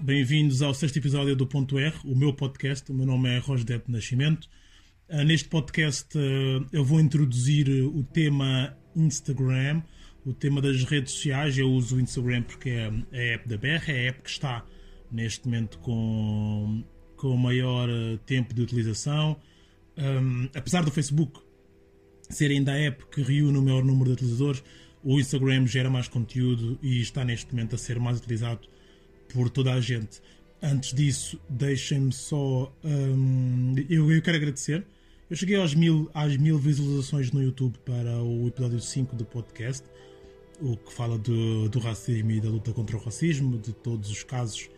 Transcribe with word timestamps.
bem-vindos 0.00 0.62
ao 0.62 0.72
sexto 0.74 0.98
episódio 0.98 1.34
do 1.34 1.46
Ponto 1.46 1.78
R, 1.78 1.94
o 2.04 2.14
meu 2.14 2.32
podcast. 2.32 2.90
O 2.90 2.94
meu 2.94 3.06
nome 3.06 3.28
é 3.28 3.38
Rosdet 3.38 3.82
Nascimento. 3.88 4.48
Uh, 5.08 5.24
neste 5.24 5.48
podcast 5.48 6.16
uh, 6.16 6.66
eu 6.72 6.84
vou 6.84 7.00
introduzir 7.00 7.68
o 7.68 8.04
tema 8.04 8.76
Instagram, 8.94 9.82
o 10.24 10.32
tema 10.32 10.60
das 10.60 10.84
redes 10.84 11.12
sociais. 11.12 11.58
Eu 11.58 11.70
uso 11.70 11.96
o 11.96 12.00
Instagram 12.00 12.42
porque 12.42 12.70
é 12.70 12.88
a 13.12 13.34
app 13.34 13.48
da 13.48 13.56
BR, 13.56 13.88
é 13.88 13.92
a 13.92 14.08
app 14.10 14.22
que 14.22 14.30
está 14.30 14.64
neste 15.10 15.46
momento 15.46 15.78
com, 15.78 16.84
com 17.16 17.36
maior 17.36 17.88
uh, 17.88 18.18
tempo 18.18 18.54
de 18.54 18.62
utilização. 18.62 19.36
Um, 19.96 20.48
apesar 20.54 20.84
do 20.84 20.90
Facebook 20.90 21.40
ser 22.30 22.50
ainda 22.50 22.72
a 22.72 22.78
app 22.78 23.04
que 23.06 23.22
reúne 23.22 23.58
o 23.58 23.62
maior 23.62 23.84
número 23.84 24.06
de 24.06 24.12
utilizadores, 24.12 24.62
o 25.02 25.18
Instagram 25.18 25.66
gera 25.66 25.90
mais 25.90 26.08
conteúdo 26.08 26.78
e 26.82 27.00
está 27.00 27.24
neste 27.24 27.52
momento 27.52 27.74
a 27.74 27.78
ser 27.78 27.98
mais 27.98 28.18
utilizado 28.18 28.60
por 29.32 29.48
toda 29.50 29.72
a 29.72 29.80
gente. 29.80 30.20
Antes 30.62 30.92
disso, 30.92 31.40
deixem-me 31.48 32.12
só. 32.12 32.72
Um, 32.84 33.74
eu, 33.88 34.12
eu 34.12 34.22
quero 34.22 34.36
agradecer. 34.36 34.86
Eu 35.28 35.36
cheguei 35.36 35.56
aos 35.56 35.74
mil, 35.74 36.10
às 36.12 36.36
mil 36.36 36.58
visualizações 36.58 37.32
no 37.32 37.42
YouTube 37.42 37.78
para 37.84 38.22
o 38.22 38.46
episódio 38.46 38.80
5 38.80 39.16
do 39.16 39.24
podcast, 39.24 39.82
o 40.60 40.76
que 40.76 40.92
fala 40.92 41.18
do, 41.18 41.68
do 41.70 41.78
racismo 41.78 42.30
e 42.30 42.40
da 42.40 42.50
luta 42.50 42.72
contra 42.72 42.96
o 42.96 43.00
racismo, 43.00 43.58
de 43.58 43.72
todos 43.72 44.10
os 44.10 44.22
casos 44.22 44.68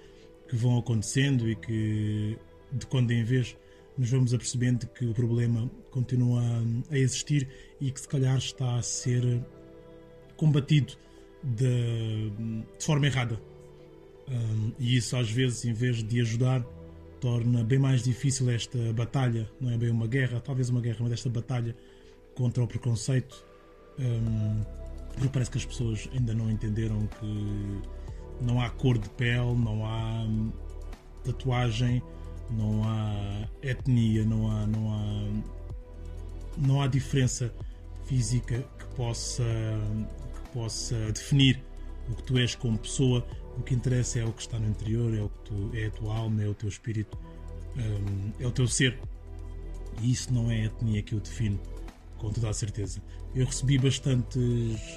que 0.49 0.55
vão 0.55 0.79
acontecendo 0.79 1.51
e 1.51 1.57
que, 1.57 2.39
de 2.73 2.87
quando 2.87 3.11
em 3.11 3.25
vez, 3.25 3.57
nos 3.99 4.09
vamos 4.09 4.33
apercebendo 4.33 4.87
que 4.87 5.05
o 5.05 5.13
problema 5.13 5.69
continua 5.91 6.41
a, 6.41 6.95
a 6.95 6.99
existir 6.99 7.49
e 7.81 7.91
que 7.91 8.01
se 8.01 8.09
calhar 8.09 8.39
está 8.39 8.77
a 8.77 8.83
ser 8.83 9.45
combatido 10.37 10.95
de, 11.43 12.31
de 12.79 12.85
forma 12.85 13.07
errada 13.07 13.41
um, 14.29 14.73
e 14.79 14.97
isso 14.97 15.17
às 15.17 15.31
vezes, 15.31 15.65
em 15.65 15.73
vez 15.73 16.03
de 16.03 16.21
ajudar, 16.21 16.65
torna 17.21 17.65
bem 17.65 17.79
mais 17.79 18.03
difícil 18.03 18.51
esta 18.51 18.93
batalha. 18.93 19.51
Não 19.61 19.71
é 19.71 19.79
bem 19.79 19.91
uma 19.91 20.07
guerra, 20.07 20.41
talvez 20.41 20.69
uma 20.69 20.81
guerra, 20.81 20.99
mas 21.01 21.13
esta 21.13 21.29
batalha 21.29 21.77
contra 22.35 22.63
o 22.63 22.67
preconceito. 22.67 23.45
Um, 23.99 24.63
porque 25.13 25.29
parece 25.29 25.51
que 25.51 25.59
as 25.59 25.65
pessoas 25.65 26.09
ainda 26.13 26.35
não 26.35 26.51
entenderam 26.51 27.07
que 27.07 27.81
não 28.41 28.61
há 28.61 28.69
cor 28.71 28.99
de 28.99 29.09
pele, 29.11 29.55
não 29.55 29.87
há 29.87 30.27
tatuagem, 31.25 32.03
não 32.51 32.83
há 32.85 33.49
etnia, 33.63 34.25
não 34.25 34.51
há, 34.51 34.67
não 34.67 34.93
há, 34.93 35.29
não 36.59 36.83
há 36.83 36.87
diferença 36.87 37.55
física 38.05 38.65
que 38.79 38.87
possa, 38.97 39.45
que 40.35 40.51
possa 40.51 41.13
definir 41.13 41.63
o 42.11 42.15
que 42.17 42.23
tu 42.25 42.37
és 42.37 42.55
como 42.55 42.77
pessoa 42.77 43.25
o 43.59 43.63
que 43.63 43.75
interessa 43.75 44.19
é 44.19 44.25
o 44.25 44.33
que 44.33 44.43
está 44.43 44.59
no 44.59 44.69
interior, 44.69 45.15
é, 45.15 45.23
o 45.23 45.29
que 45.29 45.39
tu, 45.45 45.71
é 45.75 45.87
a 45.87 45.91
tua 45.91 46.17
alma, 46.17 46.43
é 46.43 46.49
o 46.49 46.55
teu 46.55 46.69
espírito, 46.69 47.19
um, 47.77 48.33
é 48.43 48.47
o 48.47 48.51
teu 48.51 48.67
ser. 48.67 48.99
E 50.03 50.11
isso 50.11 50.33
não 50.33 50.51
é 50.51 50.63
a 50.63 50.65
etnia 50.67 51.03
que 51.03 51.15
eu 51.15 51.21
defino, 51.21 51.59
com 52.19 52.31
toda 52.31 52.51
a 52.51 52.53
certeza. 52.53 53.01
Eu 53.35 53.47
recebi 53.47 53.79
bastantes 53.79 54.37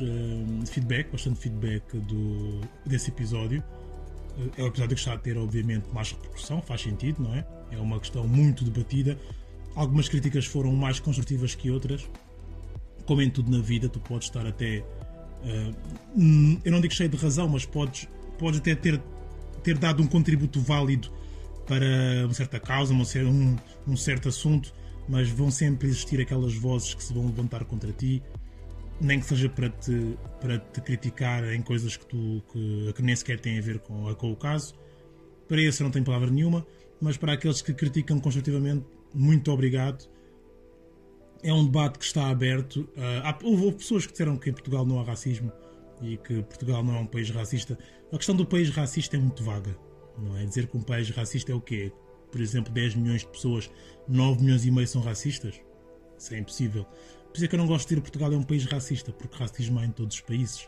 um, 0.02 0.66
feedback, 0.66 1.11
bastante 1.11 1.39
feedback 1.39 1.97
do, 1.97 2.61
desse 2.85 3.09
episódio. 3.09 3.63
É 4.55 4.63
um 4.63 4.67
episódio 4.67 4.95
que 4.95 5.02
está 5.02 5.13
a 5.13 5.17
ter, 5.17 5.38
obviamente, 5.38 5.88
mais 5.94 6.11
repercussão, 6.11 6.61
faz 6.61 6.81
sentido, 6.81 7.23
não 7.23 7.33
é? 7.33 7.45
É 7.72 7.78
uma 7.78 8.00
questão 8.00 8.28
muito 8.28 8.63
debatida. 8.63 9.17
Algumas 9.75 10.08
críticas 10.08 10.45
foram 10.45 10.72
mais 10.73 11.00
construtivas 11.00 11.55
que 11.55 11.72
outras. 11.72 12.08
Como 13.05 13.22
em 13.22 13.30
tudo 13.30 13.50
na 13.50 13.63
vida, 13.63 13.89
tu 13.89 14.00
podes 14.00 14.28
estar 14.28 14.45
até. 14.45 14.83
Uh, 15.44 16.59
eu 16.63 16.72
não 16.72 16.81
digo 16.81 16.94
cheio 16.94 17.09
de 17.09 17.17
razão, 17.17 17.47
mas 17.47 17.66
podes 17.66 18.07
pode 18.38 18.58
até 18.58 18.75
ter, 18.75 19.02
ter 19.64 19.78
dado 19.78 20.02
um 20.02 20.08
contributo 20.08 20.62
válido 20.62 21.12
para 21.66 22.25
uma 22.25 22.34
certa 22.34 22.59
causa, 22.59 22.94
um, 22.94 23.56
um 23.88 23.98
certo 23.98 24.30
assunto, 24.30 24.74
mas 25.08 25.30
vão 25.30 25.52
sempre 25.52 25.88
existir 25.88 26.22
aquelas 26.22 26.56
vozes 26.56 26.94
que 26.94 27.03
se 27.03 27.14
vão 27.14 27.26
levantar 27.26 27.66
contra 27.66 27.92
ti, 27.92 28.24
nem 29.00 29.20
que 29.20 29.26
seja 29.26 29.50
para 29.50 29.70
te, 29.70 30.18
para 30.40 30.58
te 30.58 30.81
criticar 30.81 31.44
em 31.53 31.62
coisas 31.62 31.97
que, 31.97 32.06
tu, 32.06 32.44
que, 32.52 32.94
que 32.94 33.02
nem 33.02 33.16
sequer 33.16 33.40
têm 33.40 33.59
a 33.59 33.62
ver 33.62 33.80
com, 33.80 34.14
com 34.16 34.31
o 34.31 34.36
caso. 34.36 34.74
Para 35.47 35.62
esse 35.62 35.84
não 35.84 35.92
tenho 35.92 36.06
palavra 36.06 36.30
nenhuma, 36.30 36.66
mas 37.02 37.18
para 37.18 37.34
aqueles 37.34 37.62
que 37.62 37.74
criticam 37.74 38.20
construtivamente, 38.20 38.86
muito 39.14 39.52
obrigado. 39.52 40.09
É 41.44 41.53
um 41.53 41.66
debate 41.66 42.00
que 42.00 42.06
está 42.06 42.30
aberto. 42.30 42.81
Uh, 42.97 43.22
há, 43.24 43.38
houve 43.44 43.74
pessoas 43.74 44.06
que 44.06 44.12
disseram 44.12 44.38
que 44.38 44.50
em 44.50 44.53
Portugal 44.53 44.86
não 44.86 45.00
há 45.00 45.03
racismo 45.03 45.52
e 46.02 46.18
que 46.18 46.41
Portugal 46.44 46.84
não 46.84 46.96
é 46.96 47.00
um 47.00 47.06
país 47.06 47.30
racista. 47.30 47.78
A 48.12 48.18
questão 48.18 48.35
do 48.35 48.46
país 48.46 48.69
racista 48.69 49.16
é 49.16 49.19
muito 49.19 49.44
vaga, 49.44 49.75
não 50.18 50.38
é? 50.38 50.46
Dizer 50.46 50.68
que 50.68 50.78
um 50.78 50.81
país 50.81 51.09
racista 51.09 51.52
é 51.52 51.56
o 51.56 51.62
quê? 51.62 51.91
Por 52.31 52.41
exemplo, 52.41 52.72
10 52.74 52.96
milhões 52.96 53.22
de 53.22 53.28
pessoas, 53.28 53.69
9 54.08 54.41
milhões 54.41 54.66
e 54.66 54.72
meio 54.72 54.88
são 54.88 55.02
racistas? 55.02 55.59
Isso 56.18 56.34
é 56.34 56.40
impossível. 56.40 56.84
Por 56.84 57.35
isso 57.35 57.46
é 57.46 57.47
que 57.47 57.56
eu 57.56 57.59
não 57.59 57.68
gosto 57.68 57.84
de 57.84 57.90
dizer 57.90 58.02
que 58.02 58.12
Portugal 58.12 58.34
é 58.34 58.38
um 58.38 58.44
país 58.44 58.66
racista, 58.66 59.12
porque 59.12 59.38
racismo 59.38 59.80
há 59.80 59.85
em 59.85 59.91
todos 59.91 60.16
os 60.16 60.22
países. 60.22 60.68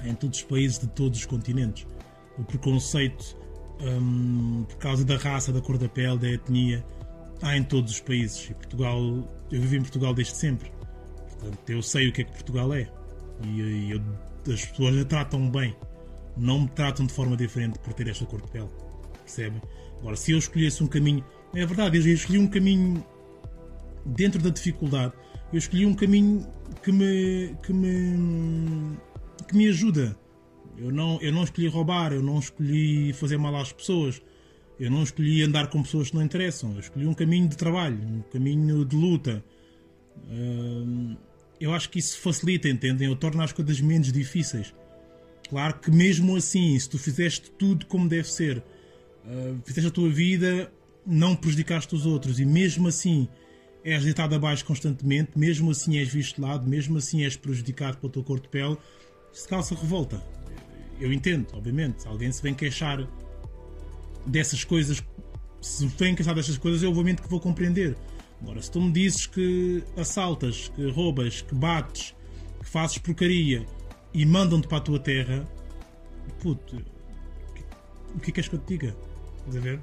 Há 0.00 0.08
em 0.08 0.14
todos 0.14 0.38
os 0.38 0.44
países 0.44 0.78
de 0.78 0.88
todos 0.88 1.18
os 1.18 1.26
continentes. 1.26 1.86
O 2.38 2.44
preconceito 2.44 3.36
hum, 3.80 4.64
por 4.68 4.76
causa 4.76 5.04
da 5.04 5.16
raça, 5.16 5.52
da 5.52 5.60
cor 5.60 5.78
da 5.78 5.88
pele, 5.88 6.18
da 6.18 6.28
etnia, 6.28 6.84
há 7.40 7.56
em 7.56 7.64
todos 7.64 7.92
os 7.92 8.00
países. 8.00 8.50
E 8.50 8.54
Portugal, 8.54 8.98
eu 9.50 9.60
vivo 9.60 9.76
em 9.76 9.80
Portugal 9.80 10.14
desde 10.14 10.36
sempre. 10.36 10.70
Portanto, 11.30 11.70
eu 11.70 11.82
sei 11.82 12.08
o 12.08 12.12
que 12.12 12.22
é 12.22 12.24
que 12.24 12.32
Portugal 12.32 12.72
é. 12.72 12.90
E, 13.44 13.60
e 13.60 13.90
eu, 13.92 14.00
as 14.52 14.64
pessoas 14.64 14.94
me 14.94 15.04
tratam 15.04 15.50
bem. 15.50 15.76
Não 16.36 16.60
me 16.60 16.68
tratam 16.68 17.06
de 17.06 17.12
forma 17.12 17.36
diferente 17.36 17.78
por 17.78 17.92
ter 17.92 18.08
esta 18.08 18.24
cor 18.24 18.40
de 18.40 18.50
pele. 18.50 18.68
Percebem? 19.24 19.60
Agora, 20.00 20.16
se 20.16 20.32
eu 20.32 20.38
escolhesse 20.38 20.82
um 20.82 20.86
caminho. 20.86 21.24
É 21.54 21.66
verdade, 21.66 21.98
eu 21.98 22.14
escolhi 22.14 22.38
um 22.38 22.48
caminho 22.48 23.04
dentro 24.04 24.42
da 24.42 24.50
dificuldade. 24.50 25.12
Eu 25.52 25.58
escolhi 25.58 25.86
um 25.86 25.94
caminho 25.94 26.46
que 26.82 26.90
me. 26.90 27.54
que 27.62 27.72
me. 27.72 28.98
que 29.46 29.56
me 29.56 29.68
ajuda. 29.68 30.16
Eu 30.76 30.90
não, 30.90 31.20
eu 31.20 31.30
não 31.32 31.44
escolhi 31.44 31.68
roubar, 31.68 32.12
eu 32.12 32.22
não 32.22 32.38
escolhi 32.38 33.12
fazer 33.12 33.36
mal 33.36 33.54
às 33.56 33.72
pessoas, 33.72 34.22
eu 34.80 34.90
não 34.90 35.02
escolhi 35.02 35.42
andar 35.42 35.68
com 35.68 35.82
pessoas 35.82 36.10
que 36.10 36.16
não 36.16 36.22
interessam. 36.22 36.72
Eu 36.72 36.80
escolhi 36.80 37.06
um 37.06 37.14
caminho 37.14 37.48
de 37.48 37.56
trabalho, 37.56 37.98
um 38.02 38.22
caminho 38.32 38.84
de 38.84 38.96
luta. 38.96 39.44
Hum, 40.30 41.16
eu 41.64 41.72
acho 41.72 41.88
que 41.90 41.98
isso 41.98 42.18
facilita, 42.18 42.68
entendem? 42.68 43.08
Eu 43.08 43.16
torno 43.16 43.42
as 43.42 43.52
coisas 43.52 43.80
menos 43.80 44.12
difíceis. 44.12 44.74
Claro 45.48 45.78
que 45.78 45.90
mesmo 45.90 46.36
assim, 46.36 46.78
se 46.78 46.88
tu 46.88 46.98
fizeste 46.98 47.50
tudo 47.50 47.86
como 47.86 48.08
deve 48.08 48.28
ser, 48.30 48.58
uh, 48.58 49.60
fizeste 49.64 49.88
a 49.88 49.92
tua 49.92 50.08
vida, 50.08 50.72
não 51.06 51.36
prejudicaste 51.36 51.94
os 51.94 52.06
outros 52.06 52.40
e 52.40 52.44
mesmo 52.44 52.88
assim 52.88 53.28
és 53.84 54.04
deitado 54.04 54.34
abaixo 54.34 54.64
constantemente, 54.64 55.32
mesmo 55.36 55.70
assim 55.70 55.98
és 55.98 56.08
visto 56.08 56.36
de 56.36 56.42
lado, 56.42 56.68
mesmo 56.68 56.98
assim 56.98 57.24
és 57.24 57.36
prejudicado 57.36 57.98
pela 57.98 58.12
tua 58.12 58.22
cor 58.22 58.40
de 58.40 58.48
pele, 58.48 58.76
se 59.32 59.48
calça 59.48 59.74
revolta. 59.74 60.22
Eu 61.00 61.12
entendo, 61.12 61.48
obviamente. 61.52 62.02
Se 62.02 62.08
alguém 62.08 62.30
se 62.30 62.42
vem 62.42 62.54
queixar 62.54 63.06
dessas 64.24 64.62
coisas, 64.62 65.02
se 65.60 65.86
vem 65.86 66.14
queixar 66.14 66.34
dessas 66.34 66.56
coisas, 66.56 66.82
eu 66.82 66.90
obviamente 66.90 67.22
que 67.22 67.28
vou 67.28 67.40
compreender. 67.40 67.96
Agora, 68.42 68.60
se 68.60 68.70
tu 68.70 68.80
me 68.80 68.90
dizes 68.90 69.26
que 69.26 69.84
assaltas, 69.96 70.68
que 70.74 70.90
roubas, 70.90 71.42
que 71.42 71.54
bates, 71.54 72.14
que 72.60 72.68
fazes 72.68 72.98
porcaria 72.98 73.64
e 74.12 74.26
mandam-te 74.26 74.66
para 74.66 74.78
a 74.78 74.80
tua 74.80 74.98
terra, 74.98 75.46
puto, 76.40 76.82
o 78.14 78.18
que 78.18 78.30
é 78.30 78.34
que 78.34 78.40
és 78.40 78.48
que 78.48 78.56
eu 78.56 78.58
te 78.58 78.68
diga? 78.68 78.96
Estás 79.38 79.56
a 79.56 79.60
ver? 79.60 79.80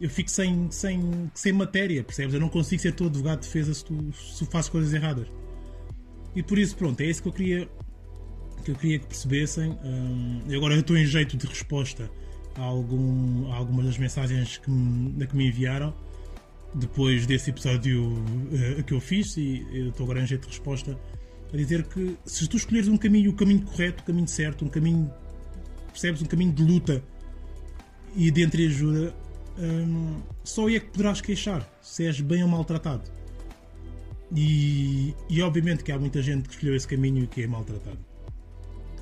Eu 0.00 0.10
fico 0.10 0.30
sem, 0.30 0.68
sem, 0.70 1.30
sem 1.32 1.52
matéria, 1.52 2.02
percebes? 2.02 2.34
Eu 2.34 2.40
não 2.40 2.48
consigo 2.48 2.82
ser 2.82 2.92
teu 2.92 3.06
advogado 3.06 3.40
de 3.40 3.46
defesa 3.46 3.72
se 3.72 3.84
tu, 3.84 4.12
se 4.12 4.44
fazes 4.46 4.68
coisas 4.68 4.92
erradas. 4.92 5.28
E 6.34 6.42
por 6.42 6.58
isso, 6.58 6.76
pronto, 6.76 7.00
é 7.00 7.06
isso 7.06 7.22
que 7.22 7.28
eu 7.28 7.32
queria 7.32 7.68
que, 8.64 8.70
eu 8.70 8.74
queria 8.74 8.98
que 8.98 9.06
percebessem. 9.06 9.78
Hum, 9.84 10.42
e 10.48 10.56
agora 10.56 10.74
eu 10.74 10.80
estou 10.80 10.96
em 10.96 11.06
jeito 11.06 11.36
de 11.36 11.46
resposta 11.46 12.10
a, 12.56 12.62
algum, 12.62 13.50
a 13.52 13.56
algumas 13.56 13.86
das 13.86 13.98
mensagens 13.98 14.58
que 14.58 14.70
me, 14.70 15.26
que 15.26 15.36
me 15.36 15.48
enviaram 15.48 15.94
depois 16.74 17.26
desse 17.26 17.50
episódio 17.50 18.12
uh, 18.12 18.82
que 18.84 18.94
eu 18.94 19.00
fiz, 19.00 19.36
e 19.36 19.66
eu 19.72 19.88
estou 19.88 20.04
agora 20.04 20.22
em 20.22 20.26
jeito 20.26 20.42
de 20.42 20.48
resposta, 20.48 20.98
a 21.52 21.56
dizer 21.56 21.84
que 21.84 22.16
se 22.24 22.48
tu 22.48 22.56
escolheres 22.56 22.88
um 22.88 22.96
caminho, 22.96 23.30
o 23.30 23.34
caminho 23.34 23.62
correto, 23.62 24.02
o 24.02 24.06
caminho 24.06 24.28
certo, 24.28 24.64
um 24.64 24.68
caminho, 24.68 25.12
percebes, 25.88 26.22
um 26.22 26.26
caminho 26.26 26.52
de 26.52 26.62
luta 26.62 27.02
e 28.16 28.30
de 28.30 28.42
entreajuda, 28.42 29.14
um, 29.58 30.20
só 30.42 30.66
aí 30.66 30.76
é 30.76 30.80
que 30.80 30.86
poderás 30.86 31.20
queixar 31.20 31.68
se 31.82 32.06
és 32.06 32.20
bem 32.20 32.42
ou 32.42 32.48
maltratado. 32.48 33.10
E, 34.34 35.14
e 35.28 35.42
obviamente 35.42 35.84
que 35.84 35.92
há 35.92 35.98
muita 35.98 36.22
gente 36.22 36.48
que 36.48 36.54
escolheu 36.54 36.74
esse 36.74 36.88
caminho 36.88 37.24
e 37.24 37.26
que 37.26 37.42
é 37.42 37.46
maltratado. 37.46 37.98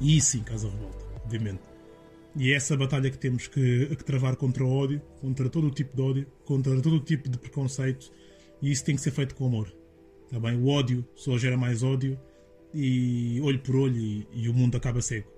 E 0.00 0.16
isso 0.16 0.32
sim, 0.32 0.40
casa 0.40 0.68
revolta, 0.68 1.04
obviamente. 1.24 1.69
E 2.36 2.52
é 2.52 2.56
essa 2.56 2.76
batalha 2.76 3.10
que 3.10 3.18
temos 3.18 3.48
que, 3.48 3.86
que, 3.86 4.04
travar 4.04 4.36
contra 4.36 4.64
o 4.64 4.70
ódio, 4.70 5.00
contra 5.20 5.48
todo 5.48 5.66
o 5.66 5.70
tipo 5.70 5.96
de 5.96 6.02
ódio, 6.02 6.26
contra 6.44 6.80
todo 6.80 6.96
o 6.96 7.00
tipo 7.00 7.28
de 7.28 7.36
preconceito, 7.36 8.10
e 8.62 8.70
isso 8.70 8.84
tem 8.84 8.94
que 8.94 9.02
ser 9.02 9.10
feito 9.10 9.34
com 9.34 9.46
amor. 9.46 9.72
Tá 10.30 10.38
bem? 10.38 10.56
O 10.56 10.68
ódio 10.68 11.04
só 11.16 11.36
gera 11.36 11.56
mais 11.56 11.82
ódio, 11.82 12.18
e 12.72 13.40
olho 13.42 13.58
por 13.58 13.74
olho, 13.74 13.96
e, 13.96 14.26
e 14.32 14.48
o 14.48 14.54
mundo 14.54 14.76
acaba 14.76 15.02
cego. 15.02 15.28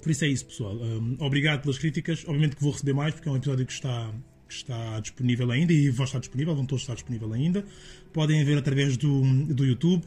Por 0.00 0.10
isso 0.10 0.24
é 0.24 0.28
isso, 0.28 0.46
pessoal. 0.46 0.74
Um, 0.74 1.16
obrigado 1.20 1.62
pelas 1.62 1.78
críticas. 1.78 2.24
Obviamente 2.26 2.56
que 2.56 2.62
vou 2.62 2.72
receber 2.72 2.92
mais, 2.92 3.14
porque 3.14 3.28
é 3.28 3.32
um 3.32 3.36
episódio 3.36 3.66
que 3.66 3.72
está, 3.72 4.12
que 4.48 4.54
está 4.54 5.00
disponível 5.00 5.50
ainda 5.50 5.72
e 5.72 5.90
vai 5.90 6.06
estar 6.06 6.18
disponível, 6.18 6.54
vão 6.54 6.66
todos 6.66 6.82
estar 6.82 6.94
disponível 6.94 7.32
ainda. 7.32 7.64
Podem 8.12 8.44
ver 8.44 8.58
através 8.58 8.96
do, 8.96 9.22
do 9.46 9.64
YouTube, 9.64 10.04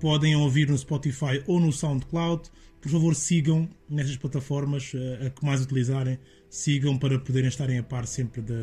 podem 0.00 0.36
ouvir 0.36 0.68
no 0.68 0.76
Spotify 0.76 1.42
ou 1.46 1.60
no 1.60 1.72
SoundCloud. 1.72 2.50
Por 2.80 2.90
favor, 2.90 3.14
sigam 3.14 3.68
nessas 3.88 4.16
plataformas 4.16 4.92
a, 4.94 5.26
a 5.26 5.30
que 5.30 5.44
mais 5.44 5.62
utilizarem. 5.62 6.18
Sigam 6.50 6.98
para 6.98 7.18
poderem 7.18 7.48
estarem 7.48 7.78
a 7.78 7.82
par 7.82 8.06
sempre 8.06 8.42
da, 8.42 8.54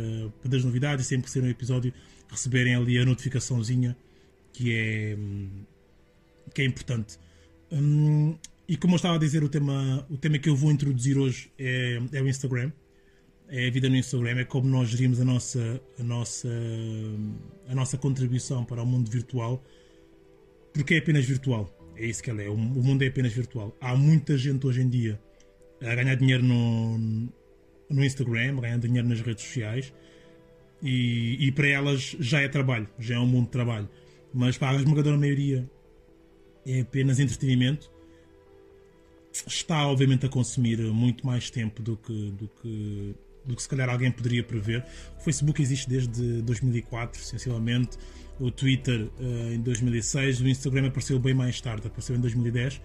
das 0.45 0.63
novidades 0.63 1.07
sempre 1.07 1.25
que 1.25 1.31
sair 1.31 1.43
um 1.43 1.49
episódio 1.49 1.93
receberem 2.29 2.75
ali 2.75 2.97
a 2.97 3.05
notificaçãozinha 3.05 3.97
que 4.53 4.73
é, 4.73 5.17
que 6.53 6.61
é 6.61 6.65
importante. 6.65 7.17
Hum, 7.71 8.35
e 8.67 8.77
como 8.77 8.93
eu 8.93 8.97
estava 8.97 9.15
a 9.15 9.19
dizer, 9.19 9.43
o 9.43 9.49
tema, 9.49 10.05
o 10.09 10.17
tema 10.17 10.37
que 10.37 10.49
eu 10.49 10.55
vou 10.55 10.71
introduzir 10.71 11.17
hoje 11.17 11.51
é, 11.57 12.01
é 12.13 12.21
o 12.21 12.27
Instagram. 12.27 12.71
É 13.49 13.67
a 13.67 13.71
vida 13.71 13.89
no 13.89 13.97
Instagram, 13.97 14.39
é 14.39 14.45
como 14.45 14.69
nós 14.69 14.87
gerimos 14.87 15.19
a 15.19 15.25
nossa, 15.25 15.81
a, 15.99 16.03
nossa, 16.03 16.47
a 17.67 17.75
nossa 17.75 17.97
contribuição 17.97 18.63
para 18.63 18.81
o 18.81 18.85
mundo 18.85 19.11
virtual, 19.11 19.61
porque 20.73 20.95
é 20.95 20.97
apenas 20.97 21.25
virtual. 21.25 21.69
É 21.95 22.05
isso 22.05 22.23
que 22.23 22.29
ela 22.29 22.41
é. 22.41 22.49
O, 22.49 22.57
mundo 22.57 23.03
é 23.03 23.07
apenas 23.07 23.33
virtual. 23.33 23.75
Há 23.79 23.95
muita 23.95 24.37
gente 24.37 24.65
hoje 24.65 24.81
em 24.81 24.89
dia 24.89 25.19
a 25.81 25.95
ganhar 25.95 26.15
dinheiro 26.15 26.43
no, 26.43 26.97
no 27.89 28.03
Instagram, 28.03 28.57
a 28.57 28.61
ganhar 28.61 28.77
dinheiro 28.77 29.07
nas 29.07 29.21
redes 29.21 29.43
sociais, 29.43 29.93
e, 30.81 31.47
e 31.47 31.51
para 31.51 31.67
elas 31.67 32.15
já 32.19 32.41
é 32.41 32.47
trabalho, 32.47 32.87
já 32.99 33.15
é 33.15 33.19
um 33.19 33.25
mundo 33.25 33.45
de 33.45 33.51
trabalho. 33.51 33.89
Mas 34.33 34.57
para 34.57 34.77
a 34.77 34.79
esmagadora 34.79 35.17
maioria 35.17 35.69
é 36.65 36.81
apenas 36.81 37.19
entretenimento 37.19 37.91
está 39.47 39.87
obviamente 39.87 40.25
a 40.25 40.29
consumir 40.29 40.79
muito 40.79 41.25
mais 41.25 41.49
tempo 41.49 41.81
do 41.81 41.97
que, 41.97 42.31
do 42.31 42.47
que, 42.47 43.15
do 43.45 43.55
que 43.55 43.61
se 43.61 43.69
calhar 43.69 43.89
alguém 43.89 44.11
poderia 44.11 44.43
prever. 44.43 44.85
O 45.17 45.21
Facebook 45.21 45.61
existe 45.61 45.89
desde 45.89 46.41
2004, 46.41 47.21
sensivelmente. 47.21 47.97
O 48.41 48.51
Twitter 48.51 49.09
uh, 49.19 49.53
em 49.53 49.61
2006. 49.61 50.41
O 50.41 50.47
Instagram 50.47 50.87
apareceu 50.87 51.19
bem 51.19 51.33
mais 51.33 51.61
tarde, 51.61 51.87
apareceu 51.87 52.15
em 52.15 52.19
2010. 52.19 52.81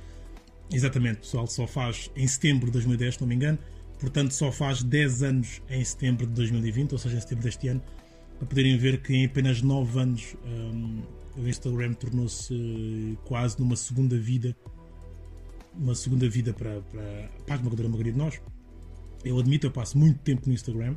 Exatamente, 0.70 1.18
pessoal, 1.18 1.46
só 1.46 1.66
faz 1.66 2.10
em 2.14 2.26
setembro 2.26 2.66
de 2.66 2.72
2010, 2.72 3.14
se 3.14 3.20
não 3.20 3.28
me 3.28 3.34
engano. 3.34 3.58
Portanto, 3.98 4.32
só 4.32 4.52
faz 4.52 4.82
10 4.82 5.22
anos 5.22 5.62
em 5.70 5.82
setembro 5.82 6.26
de 6.26 6.32
2020, 6.34 6.92
ou 6.92 6.98
seja, 6.98 7.16
em 7.16 7.20
setembro 7.20 7.44
deste 7.44 7.68
ano, 7.68 7.82
para 8.38 8.46
poderem 8.46 8.76
ver 8.76 9.00
que 9.00 9.14
em 9.14 9.24
apenas 9.24 9.62
9 9.62 9.98
anos 9.98 10.36
um, 10.44 11.02
o 11.38 11.48
Instagram 11.48 11.94
tornou-se 11.94 13.18
quase 13.24 13.58
numa 13.58 13.76
segunda 13.76 14.18
vida 14.18 14.54
uma 15.78 15.94
segunda 15.94 16.28
vida 16.28 16.52
para, 16.52 16.80
para, 16.80 17.30
para 17.44 17.54
a 17.54 17.56
esmagadora 17.56 17.88
maioria 17.88 18.12
de 18.12 18.18
nós. 18.18 18.40
Eu 19.24 19.38
admito, 19.38 19.66
eu 19.66 19.70
passo 19.70 19.98
muito 19.98 20.18
tempo 20.20 20.46
no 20.46 20.54
Instagram. 20.54 20.96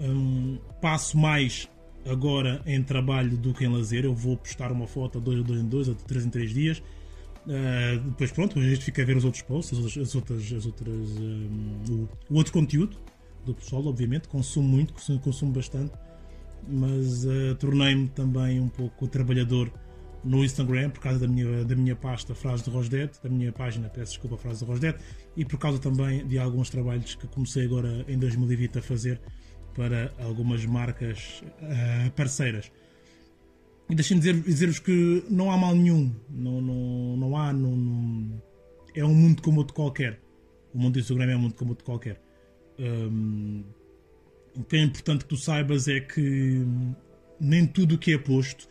Um, 0.00 0.58
passo 0.80 1.16
mais 1.16 1.68
agora 2.06 2.62
em 2.66 2.82
trabalho 2.82 3.36
do 3.36 3.52
que 3.52 3.64
em 3.64 3.68
lazer. 3.68 4.04
Eu 4.04 4.14
vou 4.14 4.36
postar 4.36 4.72
uma 4.72 4.86
foto 4.86 5.20
dois, 5.20 5.42
dois 5.44 5.60
em 5.60 5.68
dois, 5.68 5.86
de 5.86 5.94
três 5.94 6.24
em 6.24 6.30
três 6.30 6.52
dias. 6.52 6.82
Uh, 7.46 8.00
depois 8.10 8.30
pronto, 8.30 8.58
a 8.58 8.62
gente 8.62 8.84
fica 8.84 9.00
a 9.00 9.04
ver 9.04 9.16
os 9.16 9.24
outros 9.24 9.42
posts, 9.42 9.78
as, 9.78 9.96
as 9.96 10.14
outras, 10.14 10.52
as 10.52 10.66
outras 10.66 11.18
um, 11.18 11.80
o, 11.88 12.08
o, 12.28 12.34
outro 12.34 12.52
conteúdo 12.52 12.98
do 13.46 13.54
pessoal, 13.54 13.86
obviamente, 13.86 14.28
consumo 14.28 14.68
muito, 14.68 14.92
consumo, 14.92 15.18
consumo 15.18 15.52
bastante, 15.52 15.92
mas 16.68 17.24
uh, 17.24 17.54
tornei-me 17.58 18.08
também 18.08 18.60
um 18.60 18.68
pouco 18.68 19.08
trabalhador 19.08 19.72
no 20.22 20.44
Instagram 20.44 20.90
por 20.90 21.00
causa 21.00 21.20
da 21.20 21.28
minha, 21.28 21.64
da 21.64 21.74
minha 21.74 21.96
pasta 21.96 22.34
Frase 22.34 22.64
de 22.64 22.70
Rosdet, 22.70 23.18
da 23.22 23.30
minha 23.30 23.52
página, 23.52 23.88
peço 23.88 24.12
desculpa, 24.12 24.36
Frase 24.36 24.64
de 24.64 24.70
Rosdet, 24.70 24.98
e 25.36 25.44
por 25.44 25.58
causa 25.58 25.78
também 25.78 26.26
de 26.26 26.38
alguns 26.38 26.68
trabalhos 26.68 27.14
que 27.14 27.26
comecei 27.28 27.64
agora 27.64 28.04
em 28.08 28.18
2020 28.18 28.78
a 28.78 28.82
fazer 28.82 29.20
para 29.74 30.12
algumas 30.18 30.64
marcas 30.64 31.42
uh, 31.62 32.10
parceiras. 32.12 32.70
E 33.88 33.94
deixem-me 33.94 34.20
dizer, 34.20 34.40
dizer-vos 34.42 34.78
que 34.78 35.24
não 35.30 35.50
há 35.50 35.56
mal 35.56 35.74
nenhum, 35.74 36.14
não, 36.28 36.60
não, 36.60 37.16
não 37.16 37.36
há, 37.36 37.52
não, 37.52 37.74
não, 37.74 38.42
é 38.94 39.04
um 39.04 39.14
mundo 39.14 39.40
como 39.40 39.58
outro 39.58 39.74
qualquer. 39.74 40.20
O 40.74 40.78
mundo 40.78 40.94
do 40.94 40.98
Instagram 41.00 41.32
é 41.32 41.36
um 41.36 41.40
mundo 41.40 41.54
como 41.54 41.70
outro 41.70 41.84
qualquer. 41.84 42.20
Um, 42.78 43.64
o 44.54 44.62
que 44.62 44.76
é 44.76 44.82
importante 44.82 45.24
que 45.24 45.28
tu 45.28 45.36
saibas 45.36 45.88
é 45.88 46.00
que 46.00 46.66
nem 47.40 47.66
tudo 47.66 47.94
o 47.94 47.98
que 47.98 48.12
é 48.12 48.18
posto 48.18 48.68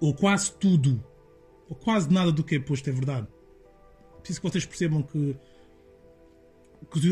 ou 0.00 0.14
quase 0.14 0.52
tudo, 0.52 1.02
ou 1.68 1.74
quase 1.74 2.12
nada 2.12 2.30
do 2.30 2.44
que 2.44 2.56
é 2.56 2.60
posto 2.60 2.88
é 2.88 2.92
verdade. 2.92 3.26
Preciso 4.18 4.40
que 4.40 4.50
vocês 4.50 4.66
percebam 4.66 5.02
que, 5.02 5.34
que 5.34 5.38